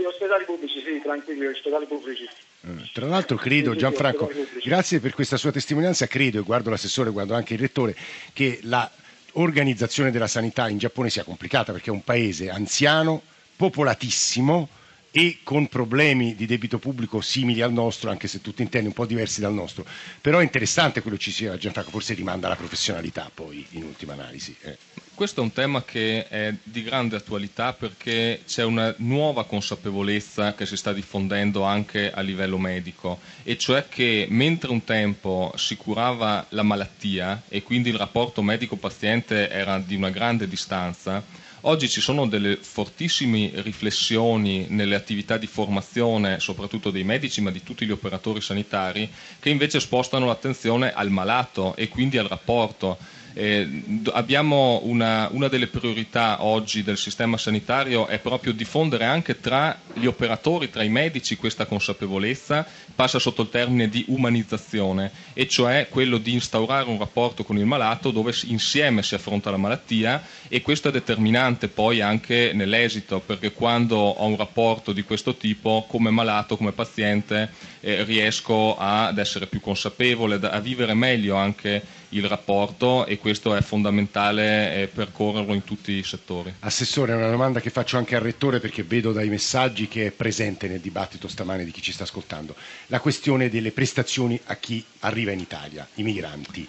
Gli 0.00 0.04
ospedali 0.04 0.44
pubblici, 0.44 0.80
sì, 0.80 0.98
tranquilli, 1.02 1.46
ospedali 1.46 1.84
pubblici. 1.84 2.24
Eh, 2.24 2.90
tra 2.94 3.06
l'altro 3.06 3.36
credo, 3.36 3.74
Gianfranco, 3.74 4.30
grazie 4.64 4.98
per 4.98 5.12
questa 5.12 5.36
sua 5.36 5.52
testimonianza, 5.52 6.06
credo, 6.06 6.38
e 6.38 6.42
guardo 6.42 6.70
l'assessore, 6.70 7.10
guardo 7.10 7.34
anche 7.34 7.52
il 7.52 7.60
rettore, 7.60 7.94
che 8.32 8.60
l'organizzazione 8.62 10.10
della 10.10 10.26
sanità 10.26 10.68
in 10.68 10.78
Giappone 10.78 11.10
sia 11.10 11.22
complicata 11.22 11.72
perché 11.72 11.90
è 11.90 11.92
un 11.92 12.02
paese 12.02 12.48
anziano, 12.48 13.20
popolatissimo 13.56 14.68
e 15.10 15.40
con 15.42 15.66
problemi 15.66 16.34
di 16.34 16.46
debito 16.46 16.78
pubblico 16.78 17.20
simili 17.20 17.60
al 17.60 17.72
nostro, 17.72 18.10
anche 18.10 18.26
se 18.26 18.40
tutti 18.40 18.62
intendi 18.62 18.86
un 18.86 18.94
po' 18.94 19.04
diversi 19.04 19.42
dal 19.42 19.52
nostro. 19.52 19.84
Però 20.18 20.38
è 20.38 20.42
interessante 20.42 21.02
quello 21.02 21.18
che 21.18 21.24
ci 21.24 21.32
sia 21.32 21.58
Gianfranco, 21.58 21.90
forse 21.90 22.14
rimanda 22.14 22.46
alla 22.46 22.56
professionalità 22.56 23.30
poi 23.32 23.66
in 23.72 23.82
ultima 23.82 24.14
analisi. 24.14 24.56
Eh 24.62 24.78
questo 25.20 25.42
è 25.42 25.44
un 25.44 25.52
tema 25.52 25.82
che 25.84 26.26
è 26.28 26.54
di 26.62 26.82
grande 26.82 27.16
attualità 27.16 27.74
perché 27.74 28.40
c'è 28.46 28.64
una 28.64 28.94
nuova 29.00 29.44
consapevolezza 29.44 30.54
che 30.54 30.64
si 30.64 30.78
sta 30.78 30.94
diffondendo 30.94 31.62
anche 31.62 32.10
a 32.10 32.22
livello 32.22 32.56
medico, 32.56 33.18
e 33.42 33.58
cioè 33.58 33.84
che 33.86 34.26
mentre 34.30 34.70
un 34.70 34.82
tempo 34.82 35.52
si 35.56 35.76
curava 35.76 36.46
la 36.48 36.62
malattia 36.62 37.42
e 37.50 37.62
quindi 37.62 37.90
il 37.90 37.98
rapporto 37.98 38.40
medico-paziente 38.40 39.50
era 39.50 39.78
di 39.78 39.94
una 39.94 40.08
grande 40.08 40.48
distanza, 40.48 41.22
Oggi 41.64 41.90
ci 41.90 42.00
sono 42.00 42.26
delle 42.26 42.56
fortissime 42.56 43.50
riflessioni 43.56 44.64
nelle 44.70 44.94
attività 44.94 45.36
di 45.36 45.46
formazione, 45.46 46.40
soprattutto 46.40 46.90
dei 46.90 47.04
medici, 47.04 47.42
ma 47.42 47.50
di 47.50 47.62
tutti 47.62 47.84
gli 47.84 47.90
operatori 47.90 48.40
sanitari, 48.40 49.06
che 49.38 49.50
invece 49.50 49.78
spostano 49.78 50.24
l'attenzione 50.24 50.90
al 50.90 51.10
malato 51.10 51.76
e 51.76 51.88
quindi 51.88 52.16
al 52.16 52.28
rapporto 52.28 52.96
eh, 53.34 53.82
abbiamo 54.12 54.80
una, 54.84 55.28
una, 55.32 55.48
delle 55.48 55.68
priorità 55.68 56.44
oggi 56.44 56.82
del 56.82 56.96
sistema 56.96 57.36
sanitario 57.36 58.06
è 58.06 58.18
proprio 58.18 58.52
diffondere 58.52 59.04
anche 59.04 59.40
tra 59.40 59.78
gli 59.94 60.06
operatori, 60.06 60.70
tra 60.70 60.82
i 60.82 60.88
medici 60.88 61.36
questa 61.36 61.66
consapevolezza, 61.66 62.66
passa 62.94 63.18
sotto 63.18 63.42
il 63.42 63.50
termine 63.50 63.88
di 63.88 64.04
umanizzazione, 64.08 65.10
e 65.32 65.46
cioè 65.48 65.86
quello 65.88 66.18
di 66.18 66.32
instaurare 66.32 66.88
un 66.88 66.98
rapporto 66.98 67.44
con 67.44 67.56
il 67.56 67.66
malato 67.66 68.10
dove 68.10 68.34
insieme 68.44 69.02
si 69.02 69.14
affronta 69.14 69.50
la 69.50 69.56
malattia 69.56 70.22
e 70.48 70.60
questo 70.60 70.88
è 70.88 70.92
determinante 70.92 71.68
poi 71.68 72.00
anche 72.00 72.52
nell'esito, 72.52 73.20
perché 73.20 73.52
quando 73.52 73.96
ho 73.96 74.26
un 74.26 74.36
rapporto 74.36 74.92
di 74.92 75.02
questo 75.02 75.36
tipo 75.36 75.84
come 75.88 76.10
malato, 76.10 76.56
come 76.56 76.72
paziente, 76.72 77.50
eh, 77.80 78.02
riesco 78.04 78.76
ad 78.76 79.18
essere 79.18 79.46
più 79.46 79.60
consapevole, 79.60 80.38
a 80.42 80.60
vivere 80.60 80.94
meglio 80.94 81.36
anche 81.36 81.98
il 82.10 82.26
rapporto 82.26 83.06
e 83.06 83.18
questo 83.18 83.54
è 83.54 83.60
fondamentale 83.60 84.82
eh, 84.82 84.86
percorrerlo 84.88 85.54
in 85.54 85.64
tutti 85.64 85.92
i 85.92 86.02
settori. 86.02 86.52
Assessore, 86.60 87.12
una 87.14 87.30
domanda 87.30 87.60
che 87.60 87.70
faccio 87.70 87.96
anche 87.96 88.16
al 88.16 88.22
Rettore 88.22 88.60
perché 88.60 88.82
vedo 88.82 89.12
dai 89.12 89.28
messaggi 89.28 89.88
che 89.88 90.06
è 90.06 90.10
presente 90.10 90.68
nel 90.68 90.80
dibattito 90.80 91.28
stamane 91.28 91.64
di 91.64 91.70
chi 91.70 91.82
ci 91.82 91.92
sta 91.92 92.04
ascoltando. 92.04 92.54
La 92.86 93.00
questione 93.00 93.48
delle 93.48 93.70
prestazioni 93.72 94.38
a 94.44 94.56
chi 94.56 94.84
arriva 95.00 95.32
in 95.32 95.40
Italia, 95.40 95.86
i 95.94 96.02
migranti. 96.02 96.68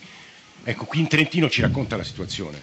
Ecco, 0.63 0.85
qui 0.85 0.99
in 0.99 1.07
Trentino 1.07 1.49
ci 1.49 1.61
racconta 1.61 1.97
la 1.97 2.03
situazione. 2.03 2.59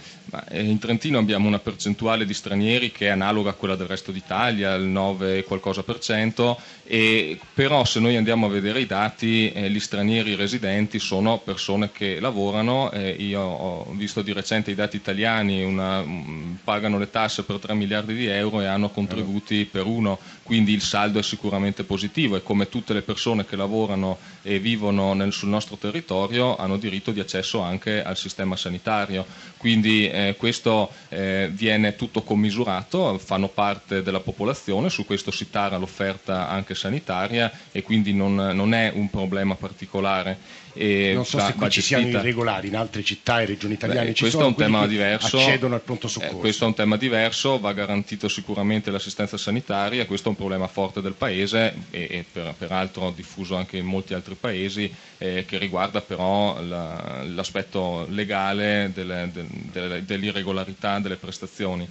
Eh, 0.51 0.63
in 0.63 0.77
Trentino 0.79 1.17
abbiamo 1.17 1.47
una 1.47 1.59
percentuale 1.59 2.25
di 2.25 2.33
stranieri 2.33 2.91
che 2.91 3.07
è 3.07 3.09
analoga 3.09 3.49
a 3.49 3.53
quella 3.53 3.75
del 3.75 3.87
resto 3.87 4.13
d'Italia, 4.13 4.73
il 4.75 4.85
9 4.85 5.43
qualcosa 5.43 5.83
per 5.83 5.99
cento, 5.99 6.57
e 6.85 7.37
però 7.53 7.83
se 7.83 7.99
noi 7.99 8.15
andiamo 8.15 8.45
a 8.45 8.49
vedere 8.49 8.79
i 8.79 8.85
dati, 8.85 9.51
eh, 9.51 9.69
gli 9.69 9.81
stranieri 9.81 10.35
residenti 10.35 10.97
sono 10.97 11.39
persone 11.39 11.91
che 11.91 12.21
lavorano, 12.21 12.89
eh, 12.91 13.09
io 13.09 13.41
ho 13.41 13.91
visto 13.91 14.21
di 14.21 14.31
recente 14.31 14.71
i 14.71 14.75
dati 14.75 14.95
italiani, 14.95 15.61
una, 15.63 16.01
mm, 16.01 16.55
pagano 16.63 16.97
le 16.99 17.09
tasse 17.09 17.43
per 17.43 17.57
3 17.57 17.73
miliardi 17.73 18.13
di 18.13 18.27
euro 18.27 18.61
e 18.61 18.65
hanno 18.65 18.91
contributi 18.91 19.65
per 19.65 19.85
uno, 19.85 20.19
quindi 20.43 20.71
il 20.71 20.81
saldo 20.81 21.19
è 21.19 21.23
sicuramente 21.23 21.83
positivo 21.83 22.37
e 22.37 22.43
come 22.43 22.69
tutte 22.69 22.93
le 22.93 23.01
persone 23.01 23.45
che 23.45 23.57
lavorano 23.57 24.17
e 24.41 24.59
vivono 24.59 25.13
nel, 25.13 25.33
sul 25.33 25.49
nostro 25.49 25.75
territorio 25.75 26.55
hanno 26.55 26.77
diritto 26.77 27.11
di 27.11 27.19
accesso 27.19 27.59
anche 27.59 27.88
al 27.97 28.15
sistema 28.17 28.55
sanitario. 28.55 29.25
Quindi 29.57 30.09
eh, 30.09 30.35
questo 30.37 30.89
eh, 31.09 31.49
viene 31.51 31.95
tutto 31.95 32.21
commisurato, 32.21 33.17
fanno 33.17 33.47
parte 33.49 34.01
della 34.01 34.19
popolazione, 34.21 34.89
su 34.89 35.05
questo 35.05 35.31
si 35.31 35.49
tara 35.49 35.77
l'offerta 35.77 36.47
anche 36.49 36.75
sanitaria 36.75 37.51
e 37.71 37.81
quindi 37.81 38.13
non, 38.13 38.35
non 38.35 38.73
è 38.73 38.91
un 38.93 39.09
problema 39.09 39.55
particolare. 39.55 40.37
E 40.81 41.11
non 41.13 41.25
so 41.25 41.39
va, 41.39 41.47
se 41.47 41.53
qui 41.55 41.69
ci 41.69 41.81
siano 41.81 42.07
irregolari 42.07 42.69
in 42.69 42.77
altre 42.77 43.03
città 43.03 43.41
e 43.41 43.45
regioni 43.45 43.73
italiane 43.73 44.07
Beh, 44.07 44.13
ci 44.13 44.21
questo 44.21 44.37
sono 44.37 44.49
è 44.49 44.53
un 44.53 44.57
tema 44.63 44.87
diverso. 44.87 45.37
accedono 45.37 45.75
al 45.75 45.81
pronto 45.81 46.07
soccorso. 46.07 46.37
Eh, 46.37 46.39
questo 46.39 46.63
è 46.63 46.67
un 46.67 46.73
tema 46.73 46.95
diverso 46.95 47.59
va 47.59 47.73
garantito 47.73 48.29
sicuramente 48.29 48.89
l'assistenza 48.89 49.35
sanitaria 49.35 50.05
questo 50.05 50.27
è 50.27 50.31
un 50.31 50.37
problema 50.37 50.67
forte 50.67 51.01
del 51.01 51.15
paese 51.15 51.73
e, 51.89 52.07
e 52.09 52.25
per, 52.31 52.53
peraltro 52.57 53.11
diffuso 53.13 53.57
anche 53.57 53.75
in 53.75 53.87
molti 53.87 54.13
altri 54.13 54.35
paesi 54.35 54.89
eh, 55.17 55.43
che 55.45 55.57
riguarda 55.57 55.99
però 55.99 56.61
la, 56.61 57.23
l'aspetto 57.25 58.05
legale 58.07 58.91
delle, 58.93 59.29
delle, 59.73 60.05
dell'irregolarità 60.05 60.97
delle 60.99 61.17
prestazioni 61.17 61.85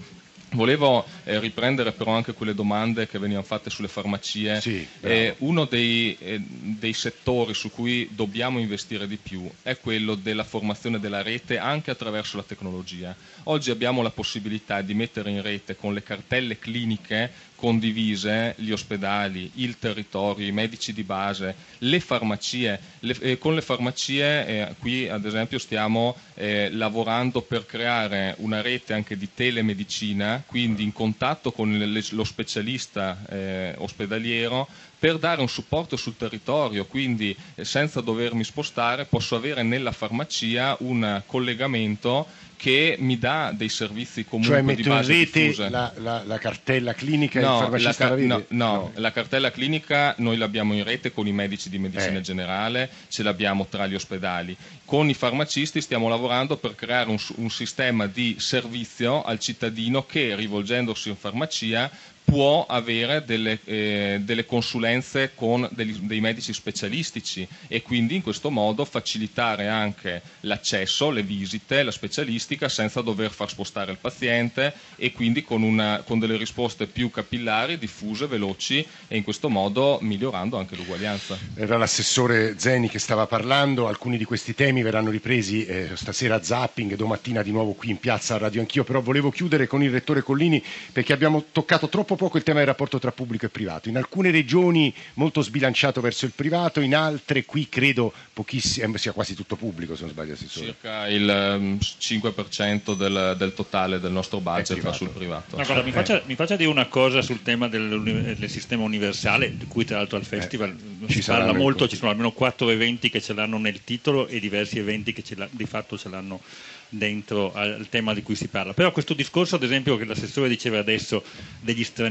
Volevo 0.53 1.05
eh, 1.25 1.39
riprendere 1.41 1.93
però 1.93 2.13
anche 2.13 2.33
quelle 2.33 2.55
domande 2.55 3.07
che 3.07 3.19
venivano 3.19 3.45
fatte 3.45 3.69
sulle 3.69 3.89
farmacie. 3.89 4.61
Sì, 4.61 4.87
eh, 5.01 5.35
uno 5.39 5.67
dei, 5.67 6.17
eh, 6.19 6.41
dei, 6.41 6.95
settori 6.95 7.53
su 7.53 7.71
cui 7.71 8.09
dobbiamo 8.13 8.59
investire 8.59 9.07
di 9.07 9.19
più 9.19 9.49
è 9.63 9.79
quello 9.79 10.15
della 10.15 10.45
formazione 10.45 10.99
della 10.99 11.21
rete 11.21 11.59
anche 11.59 11.91
attraverso 11.91 12.39
la 12.39 12.45
tecnologia. 12.45 13.15
Oggi 13.45 13.71
abbiamo 13.71 14.01
la 14.01 14.11
possibilità 14.11 14.81
di 14.81 14.95
mettere 14.95 15.31
in 15.31 15.43
rete 15.43 15.77
con 15.77 15.93
le 15.93 16.03
cartelle 16.03 16.59
cliniche 16.59 17.31
condivise 17.59 18.55
gli 18.59 18.71
ospedali, 18.71 19.51
il 19.57 19.81
territorio, 19.81 20.47
i 20.47 20.53
medici 20.53 20.92
di 20.92 21.03
base, 21.03 21.57
le 21.79 21.99
farmacie. 21.99 22.79
Le, 23.01 23.16
eh, 23.21 23.38
con 23.38 23.57
le 23.57 23.62
farmacie 23.62 24.47
eh, 24.47 24.75
qui 24.79 25.09
ad 25.09 25.25
esempio 25.25 25.59
stiamo 25.59 26.14
eh, 26.35 26.71
lavorando 26.71 27.42
per 27.42 27.66
creare 27.66 28.37
una 28.38 28.61
rete 28.61 28.92
anche 28.94 29.16
di 29.16 29.29
telemedicina, 29.35 30.44
quindi 30.47 30.85
in 30.85 30.92
contatto 30.92 31.51
con 31.51 31.77
le, 31.77 32.05
lo 32.11 32.25
specialista 32.25 33.18
eh, 33.29 33.75
ospedaliero 33.79 34.68
per 34.99 35.18
dare 35.18 35.40
un 35.40 35.49
supporto 35.49 35.97
sul 35.97 36.16
territorio, 36.16 36.87
quindi 36.87 37.37
eh, 37.57 37.64
senza 37.64 38.01
dovermi 38.01 38.44
spostare 38.44 39.05
posso 39.05 39.35
avere 39.35 39.64
nella 39.64 39.92
farmacia 39.92 40.77
un 40.81 41.23
collegamento 41.27 42.27
che 42.59 42.97
mi 42.99 43.18
dà 43.18 43.53
dei 43.57 43.68
servizi 43.68 44.25
comunque 44.25 44.62
cioè, 44.64 44.75
di 44.75 44.83
base 44.83 45.12
rete 45.12 45.55
la, 45.71 45.92
la, 45.99 46.25
la, 46.27 46.38
cartella 46.38 46.92
clinica 46.92 47.40
no, 47.40 47.68
la, 47.71 47.94
la 47.97 48.16
no, 48.16 48.27
no, 48.27 48.44
no, 48.49 48.90
la 48.97 49.12
cartella 49.12 49.53
clinica 49.53 50.14
noi 50.18 50.37
l'abbiamo 50.37 50.75
in 50.75 50.83
rete 50.83 51.12
con 51.12 51.29
i 51.29 51.33
medici 51.33 51.68
di 51.71 51.79
medicina 51.79 52.18
eh. 52.18 52.23
generale, 52.23 52.90
ce 53.09 53.23
l'abbiamo 53.23 53.66
tra 53.66 53.87
gli 53.87 53.94
ospedali. 53.94 54.57
Con 54.85 55.09
i 55.09 55.14
farmacisti 55.14 55.81
stiamo 55.81 56.09
lavorando 56.09 56.57
per 56.57 56.75
creare 56.75 57.09
un, 57.11 57.18
un 57.37 57.51
sistema 57.51 58.07
di 58.07 58.37
servizio 58.38 59.23
al 59.23 59.38
cittadino 59.38 60.05
che 60.05 60.35
rivolgendosi 60.35 61.09
in 61.11 61.16
farmacia 61.16 61.90
può 62.29 62.67
avere 62.69 63.25
delle, 63.25 63.59
eh, 63.64 64.19
delle 64.21 64.45
consulenze 64.45 65.31
con 65.35 65.67
degli, 65.73 65.97
dei 66.01 66.21
medici 66.21 66.53
specialistici 66.53 67.49
e 67.69 67.81
quindi 67.81 68.17
in 68.17 68.23
questo 68.23 68.51
modo 68.51 68.85
facilitare 68.85 69.67
anche 69.69 70.21
l'accesso, 70.41 71.11
le 71.11 71.23
visite, 71.23 71.83
la 71.83 71.91
specialistica 71.91 72.69
senza 72.69 73.01
dover 73.01 73.31
far 73.31 73.49
spostare 73.49 73.93
il 73.93 73.97
paziente 73.99 74.75
e 74.97 75.11
quindi 75.12 75.43
con, 75.43 75.62
una, 75.62 76.03
con 76.05 76.19
delle 76.19 76.37
risposte 76.37 76.87
più 76.87 77.11
capillari, 77.11 77.79
diffuse, 77.79 78.27
veloci 78.27 78.87
e 79.09 79.17
in 79.17 79.23
questo 79.23 79.49
modo 79.49 79.99
migliorando 80.03 80.59
anche 80.59 80.77
l'uguaglianza. 80.77 81.38
Era 81.55 81.79
l'assessore 81.79 82.59
Zeni 82.59 82.91
che 82.91 82.99
stava 82.99 83.27
parlando, 83.27 83.88
alcuni 83.88 84.19
di 84.19 84.25
questi 84.25 84.55
temi 84.55 84.83
verranno 84.83 85.09
ripresi 85.09 85.64
eh, 85.64 85.88
stasera 85.95 86.35
a 86.35 86.43
Zapping, 86.43 86.95
domattina 86.95 87.43
di 87.43 87.53
nuovo 87.53 87.73
qui 87.73 87.88
in 87.88 87.99
piazza 87.99 88.35
a 88.35 88.38
Radio 88.38 88.61
Anch'io, 88.61 88.85
però 88.85 89.01
volevo 89.01 89.31
chiudere 89.31 89.67
con 89.67 89.83
il 89.83 89.91
rettore 89.91 90.21
Collini 90.21 90.62
perché 90.93 91.14
abbiamo 91.14 91.47
toccato 91.51 91.88
troppo 91.88 92.17
poco 92.18 92.37
il 92.37 92.42
tema 92.42 92.59
del 92.59 92.68
rapporto 92.68 92.98
tra 92.98 93.12
pubblico 93.12 93.46
e 93.46 93.48
privato. 93.48 93.88
In 93.88 93.96
alcune 93.96 94.31
regioni 94.31 94.92
molto 95.14 95.40
sbilanciato 95.40 96.02
verso 96.02 96.26
il 96.26 96.33
privato, 96.35 96.81
in 96.81 96.94
altre 96.94 97.46
qui 97.46 97.68
credo 97.70 98.12
pochissimo, 98.35 98.94
eh, 98.94 98.98
sia 98.98 99.12
quasi 99.12 99.35
tutto 99.35 99.57
pubblico 99.57 99.94
se 99.96 100.02
non 100.02 100.11
sbaglio 100.11 100.35
Assessore. 100.35 100.66
Circa 100.66 101.09
il 101.09 101.57
um, 101.59 101.78
5% 101.81 102.94
del, 102.94 103.35
del, 103.38 103.54
totale 103.54 104.00
del 104.00 104.12
nostro 104.12 104.40
budget 104.40 104.81
va 104.81 104.92
sul 104.92 105.09
privato. 105.09 105.57
No, 105.57 105.64
guarda, 105.64 105.83
mi, 105.83 105.92
faccia, 105.92 106.20
mi, 106.26 106.35
faccia, 106.35 106.57
dire 106.57 106.68
una 106.68 106.87
cosa 106.87 107.22
sul 107.22 107.42
tema 107.42 107.68
del, 107.68 108.02
del, 108.37 108.50
sistema 108.50 108.83
universale, 108.83 109.57
di 109.57 109.66
cui 109.66 109.85
tra 109.85 109.96
l'altro 109.96 110.16
al 110.16 110.24
eh, 110.24 110.26
festival 110.26 110.76
eh, 111.07 111.12
si 111.12 111.22
parla 111.22 111.54
molto, 111.54 111.88
ci 111.88 111.96
sono 111.96 112.11
almeno 112.11 112.33
quattro 112.33 112.68
eventi 112.68 113.09
che 113.09 113.22
ce 113.22 113.33
l'hanno 113.33 113.59
nel 113.59 113.83
titolo 113.85 114.26
e 114.26 114.40
diversi 114.40 114.78
eventi 114.78 115.12
che 115.12 115.22
di 115.50 115.66
fatto 115.66 115.96
ce 115.96 116.09
l'hanno 116.09 116.40
dentro 116.88 117.52
al 117.52 117.87
tema 117.88 118.14
di 118.14 118.22
cui 118.22 118.35
si 118.35 118.48
parla. 118.48 118.72
Però 118.72 118.90
questo 118.92 119.14
discorso, 119.14 119.57
ad 119.57 119.62
esempio, 119.62 119.96
che 119.96 120.04
l'assessore 120.04 120.48
diceva 120.48 120.78
adesso 120.78 121.22
degli 121.61 121.85
stranieri, 121.85 122.08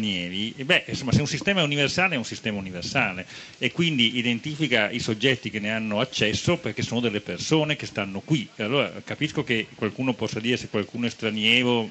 beh, 0.63 0.83
insomma, 0.87 1.11
se 1.11 1.21
un 1.21 1.27
sistema 1.27 1.61
è 1.61 1.63
universale 1.63 2.15
è 2.15 2.17
un 2.17 2.25
sistema 2.25 2.57
universale 2.57 3.25
e 3.57 3.71
quindi 3.71 4.17
identifica 4.17 4.89
i 4.89 4.99
soggetti 4.99 5.49
che 5.49 5.59
ne 5.59 5.71
hanno 5.71 5.99
accesso 5.99 6.57
perché 6.57 6.81
sono 6.81 6.99
delle 6.99 7.21
persone 7.21 7.75
che 7.75 7.85
stanno 7.85 8.19
qui. 8.21 8.47
Allora 8.57 8.91
capisco 9.03 9.43
che 9.43 9.67
qualcuno 9.75 10.13
possa 10.13 10.39
dire 10.39 10.57
se 10.57 10.69
qualcuno 10.69 11.07
è 11.07 11.09
straniero, 11.09 11.89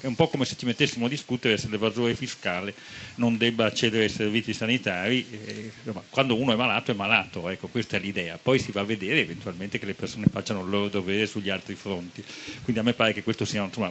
è 0.00 0.06
un 0.06 0.14
po' 0.14 0.28
come 0.28 0.44
se 0.44 0.56
ci 0.56 0.66
mettessimo 0.66 1.06
a 1.06 1.08
discutere 1.08 1.58
se 1.58 1.68
l'evasore 1.68 2.14
fiscale 2.14 2.74
non 3.16 3.36
debba 3.36 3.66
accedere 3.66 4.04
ai 4.04 4.10
servizi 4.10 4.52
sanitari. 4.52 5.26
E, 5.30 5.72
insomma, 5.78 6.02
quando 6.08 6.36
uno 6.36 6.52
è 6.52 6.56
malato 6.56 6.90
è 6.90 6.94
malato, 6.94 7.48
ecco, 7.48 7.68
questa 7.68 7.96
è 7.96 8.00
l'idea. 8.00 8.38
Poi 8.40 8.58
si 8.58 8.72
va 8.72 8.82
a 8.82 8.84
vedere 8.84 9.20
eventualmente 9.20 9.78
che 9.78 9.86
le 9.86 9.94
persone 9.94 10.26
facciano 10.30 10.62
il 10.62 10.68
loro 10.68 10.88
dovere 10.88 11.26
sugli 11.26 11.50
altri 11.50 11.74
fronti. 11.74 12.22
Quindi 12.62 12.80
a 12.80 12.84
me 12.84 12.92
pare 12.92 13.12
che 13.12 13.22
questo 13.22 13.44
sia, 13.44 13.64
insomma, 13.64 13.90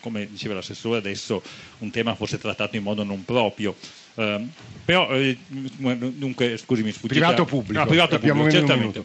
come 0.00 0.28
diceva 0.30 0.54
l'assessore 0.54 0.98
adesso, 0.98 1.42
un 1.78 1.90
tema 1.90 2.14
forse 2.14 2.38
trattato 2.38 2.61
in 2.76 2.82
modo 2.82 3.02
non 3.02 3.24
proprio. 3.24 3.74
Uh, 4.14 4.46
però, 4.84 5.10
eh, 5.10 5.36
dunque, 5.48 6.56
scusi, 6.56 6.82
mi 6.82 6.92
sfuggita. 6.92 7.20
Privato 7.20 7.44
pubblico. 7.44 7.80
No, 7.80 7.86
privato 7.86 8.18
pubblico, 8.18 8.50
certamente. 8.50 9.04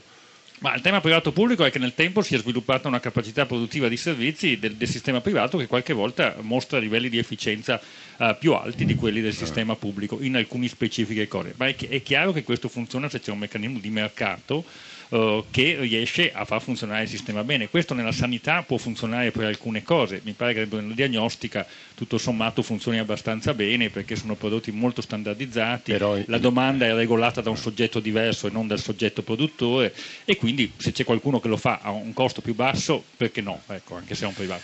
Ma 0.60 0.74
il 0.74 0.82
tema 0.82 1.02
privato-pubblico 1.02 1.66
è 1.66 1.70
che 1.70 1.78
nel 1.78 1.94
tempo 1.94 2.24
si 2.24 2.34
è 2.34 2.40
sviluppata 2.40 2.88
una 2.88 3.00
capacità 3.00 3.46
produttiva 3.46 3.88
di 3.88 3.96
servizi 3.96 4.58
del, 4.58 4.74
del 4.74 4.88
sistema 4.88 5.22
privato 5.22 5.56
che 5.56 5.68
qualche 5.68 5.94
volta 5.94 6.36
mostra 6.42 6.80
livelli 6.80 7.10
di 7.10 7.20
efficienza 7.20 7.80
uh, 8.18 8.36
più 8.40 8.54
alti 8.54 8.84
di 8.84 8.96
quelli 8.96 9.22
del 9.22 9.36
sistema 9.36 9.76
pubblico 9.76 10.18
in 10.20 10.36
alcune 10.36 10.68
specifiche 10.68 11.28
cose. 11.28 11.54
Ma 11.58 11.68
è, 11.68 11.76
è 11.76 12.02
chiaro 12.02 12.32
che 12.32 12.44
questo 12.44 12.70
funziona 12.70 13.08
se 13.08 13.20
c'è 13.20 13.32
un 13.32 13.38
meccanismo 13.38 13.78
di 13.78 13.90
mercato 13.90 14.66
eh, 15.10 15.44
che 15.52 15.78
riesce 15.80 16.32
a 16.32 16.46
far 16.46 16.62
funzionare 16.62 17.04
il 17.04 17.10
sistema 17.10 17.44
bene. 17.44 17.70
Questo 17.70 17.94
nella 17.94 18.12
sanità 18.12 18.64
può 18.64 18.78
funzionare 18.78 19.32
per 19.32 19.46
alcune 19.46 19.84
cose, 19.84 20.22
mi 20.24 20.34
pare 20.34 20.54
che 20.54 20.68
nella 20.70 20.94
diagnostica 20.94 21.66
tutto 21.96 22.18
sommato 22.18 22.62
funzioni 22.62 23.00
abbastanza 23.00 23.54
bene 23.54 23.90
perché 23.90 24.16
sono 24.16 24.36
prodotti 24.36 24.72
molto 24.72 25.02
standardizzati, 25.02 25.92
Però... 25.92 26.18
la 26.26 26.38
domanda 26.38 26.86
è 26.86 26.94
regolata 26.94 27.42
da 27.42 27.50
un 27.50 27.58
soggetto 27.58 28.00
diverso 28.00 28.48
e 28.48 28.52
non 28.52 28.68
dal 28.68 28.80
soggetto 28.80 29.22
produttore 29.24 29.94
e 30.26 30.36
quindi 30.36 30.72
se 30.78 30.92
c'è 30.92 31.04
qualcuno 31.04 31.40
che 31.40 31.48
lo 31.48 31.58
fa 31.58 31.80
a 31.82 31.92
un 31.92 32.14
costo 32.14 32.42
più 32.42 32.54
basso, 32.54 33.04
perché 33.16 33.42
no, 33.42 33.62
ecco, 33.68 33.96
anche 33.96 34.16
se 34.16 34.26
è 34.26 34.28
un 34.28 34.34
privato. 34.34 34.64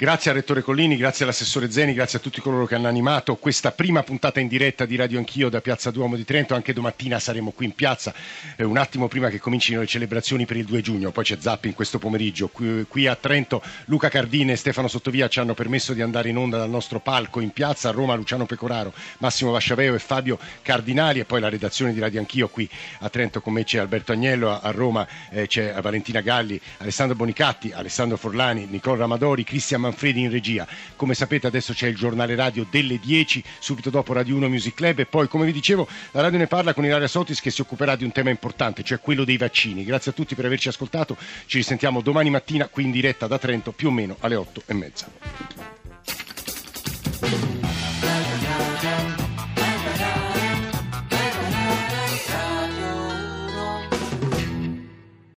Grazie 0.00 0.30
al 0.30 0.36
Rettore 0.36 0.62
Collini, 0.62 0.96
grazie 0.96 1.24
all'Assessore 1.24 1.72
Zeni, 1.72 1.92
grazie 1.92 2.18
a 2.18 2.20
tutti 2.20 2.40
coloro 2.40 2.66
che 2.66 2.76
hanno 2.76 2.86
animato 2.86 3.34
questa 3.34 3.72
prima 3.72 4.04
puntata 4.04 4.38
in 4.38 4.46
diretta 4.46 4.86
di 4.86 4.94
Radio 4.94 5.18
Anch'io 5.18 5.48
da 5.48 5.60
Piazza 5.60 5.90
Duomo 5.90 6.14
di 6.14 6.24
Trento. 6.24 6.54
Anche 6.54 6.72
domattina 6.72 7.18
saremo 7.18 7.50
qui 7.50 7.66
in 7.66 7.72
piazza, 7.72 8.14
eh, 8.54 8.62
un 8.62 8.76
attimo 8.76 9.08
prima 9.08 9.28
che 9.28 9.40
comincino 9.40 9.80
le 9.80 9.88
celebrazioni 9.88 10.46
per 10.46 10.56
il 10.56 10.66
2 10.66 10.82
giugno, 10.82 11.10
poi 11.10 11.24
c'è 11.24 11.36
Zappi 11.40 11.66
in 11.66 11.74
questo 11.74 11.98
pomeriggio. 11.98 12.46
Qui, 12.46 12.86
qui, 12.86 13.08
a 13.08 13.16
Trento 13.16 13.60
Luca 13.86 14.08
Cardine 14.08 14.52
e 14.52 14.56
Stefano 14.56 14.86
Sottovia 14.86 15.26
ci 15.26 15.40
hanno 15.40 15.54
permesso 15.54 15.92
di 15.92 16.00
andare 16.00 16.28
in 16.28 16.36
onda 16.36 16.58
dal 16.58 16.70
nostro 16.70 17.00
palco 17.00 17.40
in 17.40 17.50
piazza, 17.50 17.88
a 17.88 17.92
Roma 17.92 18.14
Luciano 18.14 18.46
Pecoraro, 18.46 18.92
Massimo 19.18 19.50
Vasciaveo 19.50 19.96
e 19.96 19.98
Fabio 19.98 20.38
Cardinali 20.62 21.18
e 21.18 21.24
poi 21.24 21.40
la 21.40 21.48
redazione 21.48 21.92
di 21.92 21.98
Radio 21.98 22.20
Anch'io 22.20 22.46
qui 22.46 22.70
a 23.00 23.08
Trento 23.08 23.40
con 23.40 23.52
me 23.52 23.64
c'è 23.64 23.78
Alberto 23.80 24.12
Agnello, 24.12 24.60
a, 24.60 24.70
Roma 24.70 25.04
eh, 25.30 25.48
c'è 25.48 25.74
Valentina 25.80 26.20
Galli, 26.20 26.60
Alessandro 26.76 27.16
Bonicatti, 27.16 27.72
Alessandro 27.72 28.16
Forlani, 28.16 28.68
Nicola 28.70 28.98
Ramadori, 28.98 29.42
Cristian 29.42 29.86
Manfredi 29.88 30.20
in 30.20 30.30
regia. 30.30 30.66
Come 30.96 31.14
sapete 31.14 31.46
adesso 31.46 31.72
c'è 31.72 31.88
il 31.88 31.96
giornale 31.96 32.34
radio 32.34 32.66
delle 32.70 32.98
10, 32.98 33.42
subito 33.58 33.90
dopo 33.90 34.12
Radio 34.12 34.36
1 34.36 34.48
Music 34.48 34.74
Club 34.74 34.98
e 35.00 35.06
poi 35.06 35.28
come 35.28 35.46
vi 35.46 35.52
dicevo 35.52 35.88
la 36.12 36.20
radio 36.20 36.38
ne 36.38 36.46
parla 36.46 36.74
con 36.74 36.84
Ilaria 36.84 37.08
Sotis 37.08 37.40
che 37.40 37.50
si 37.50 37.60
occuperà 37.60 37.96
di 37.96 38.04
un 38.04 38.12
tema 38.12 38.30
importante, 38.30 38.82
cioè 38.82 39.00
quello 39.00 39.24
dei 39.24 39.36
vaccini. 39.36 39.84
Grazie 39.84 40.10
a 40.10 40.14
tutti 40.14 40.34
per 40.34 40.44
averci 40.44 40.68
ascoltato, 40.68 41.16
ci 41.46 41.56
risentiamo 41.56 42.00
domani 42.00 42.30
mattina 42.30 42.68
qui 42.68 42.84
in 42.84 42.90
diretta 42.90 43.26
da 43.26 43.38
Trento 43.38 43.72
più 43.72 43.88
o 43.88 43.90
meno 43.90 44.16
alle 44.20 44.34
8 44.34 44.62
e 44.66 44.74
mezza. 44.74 45.08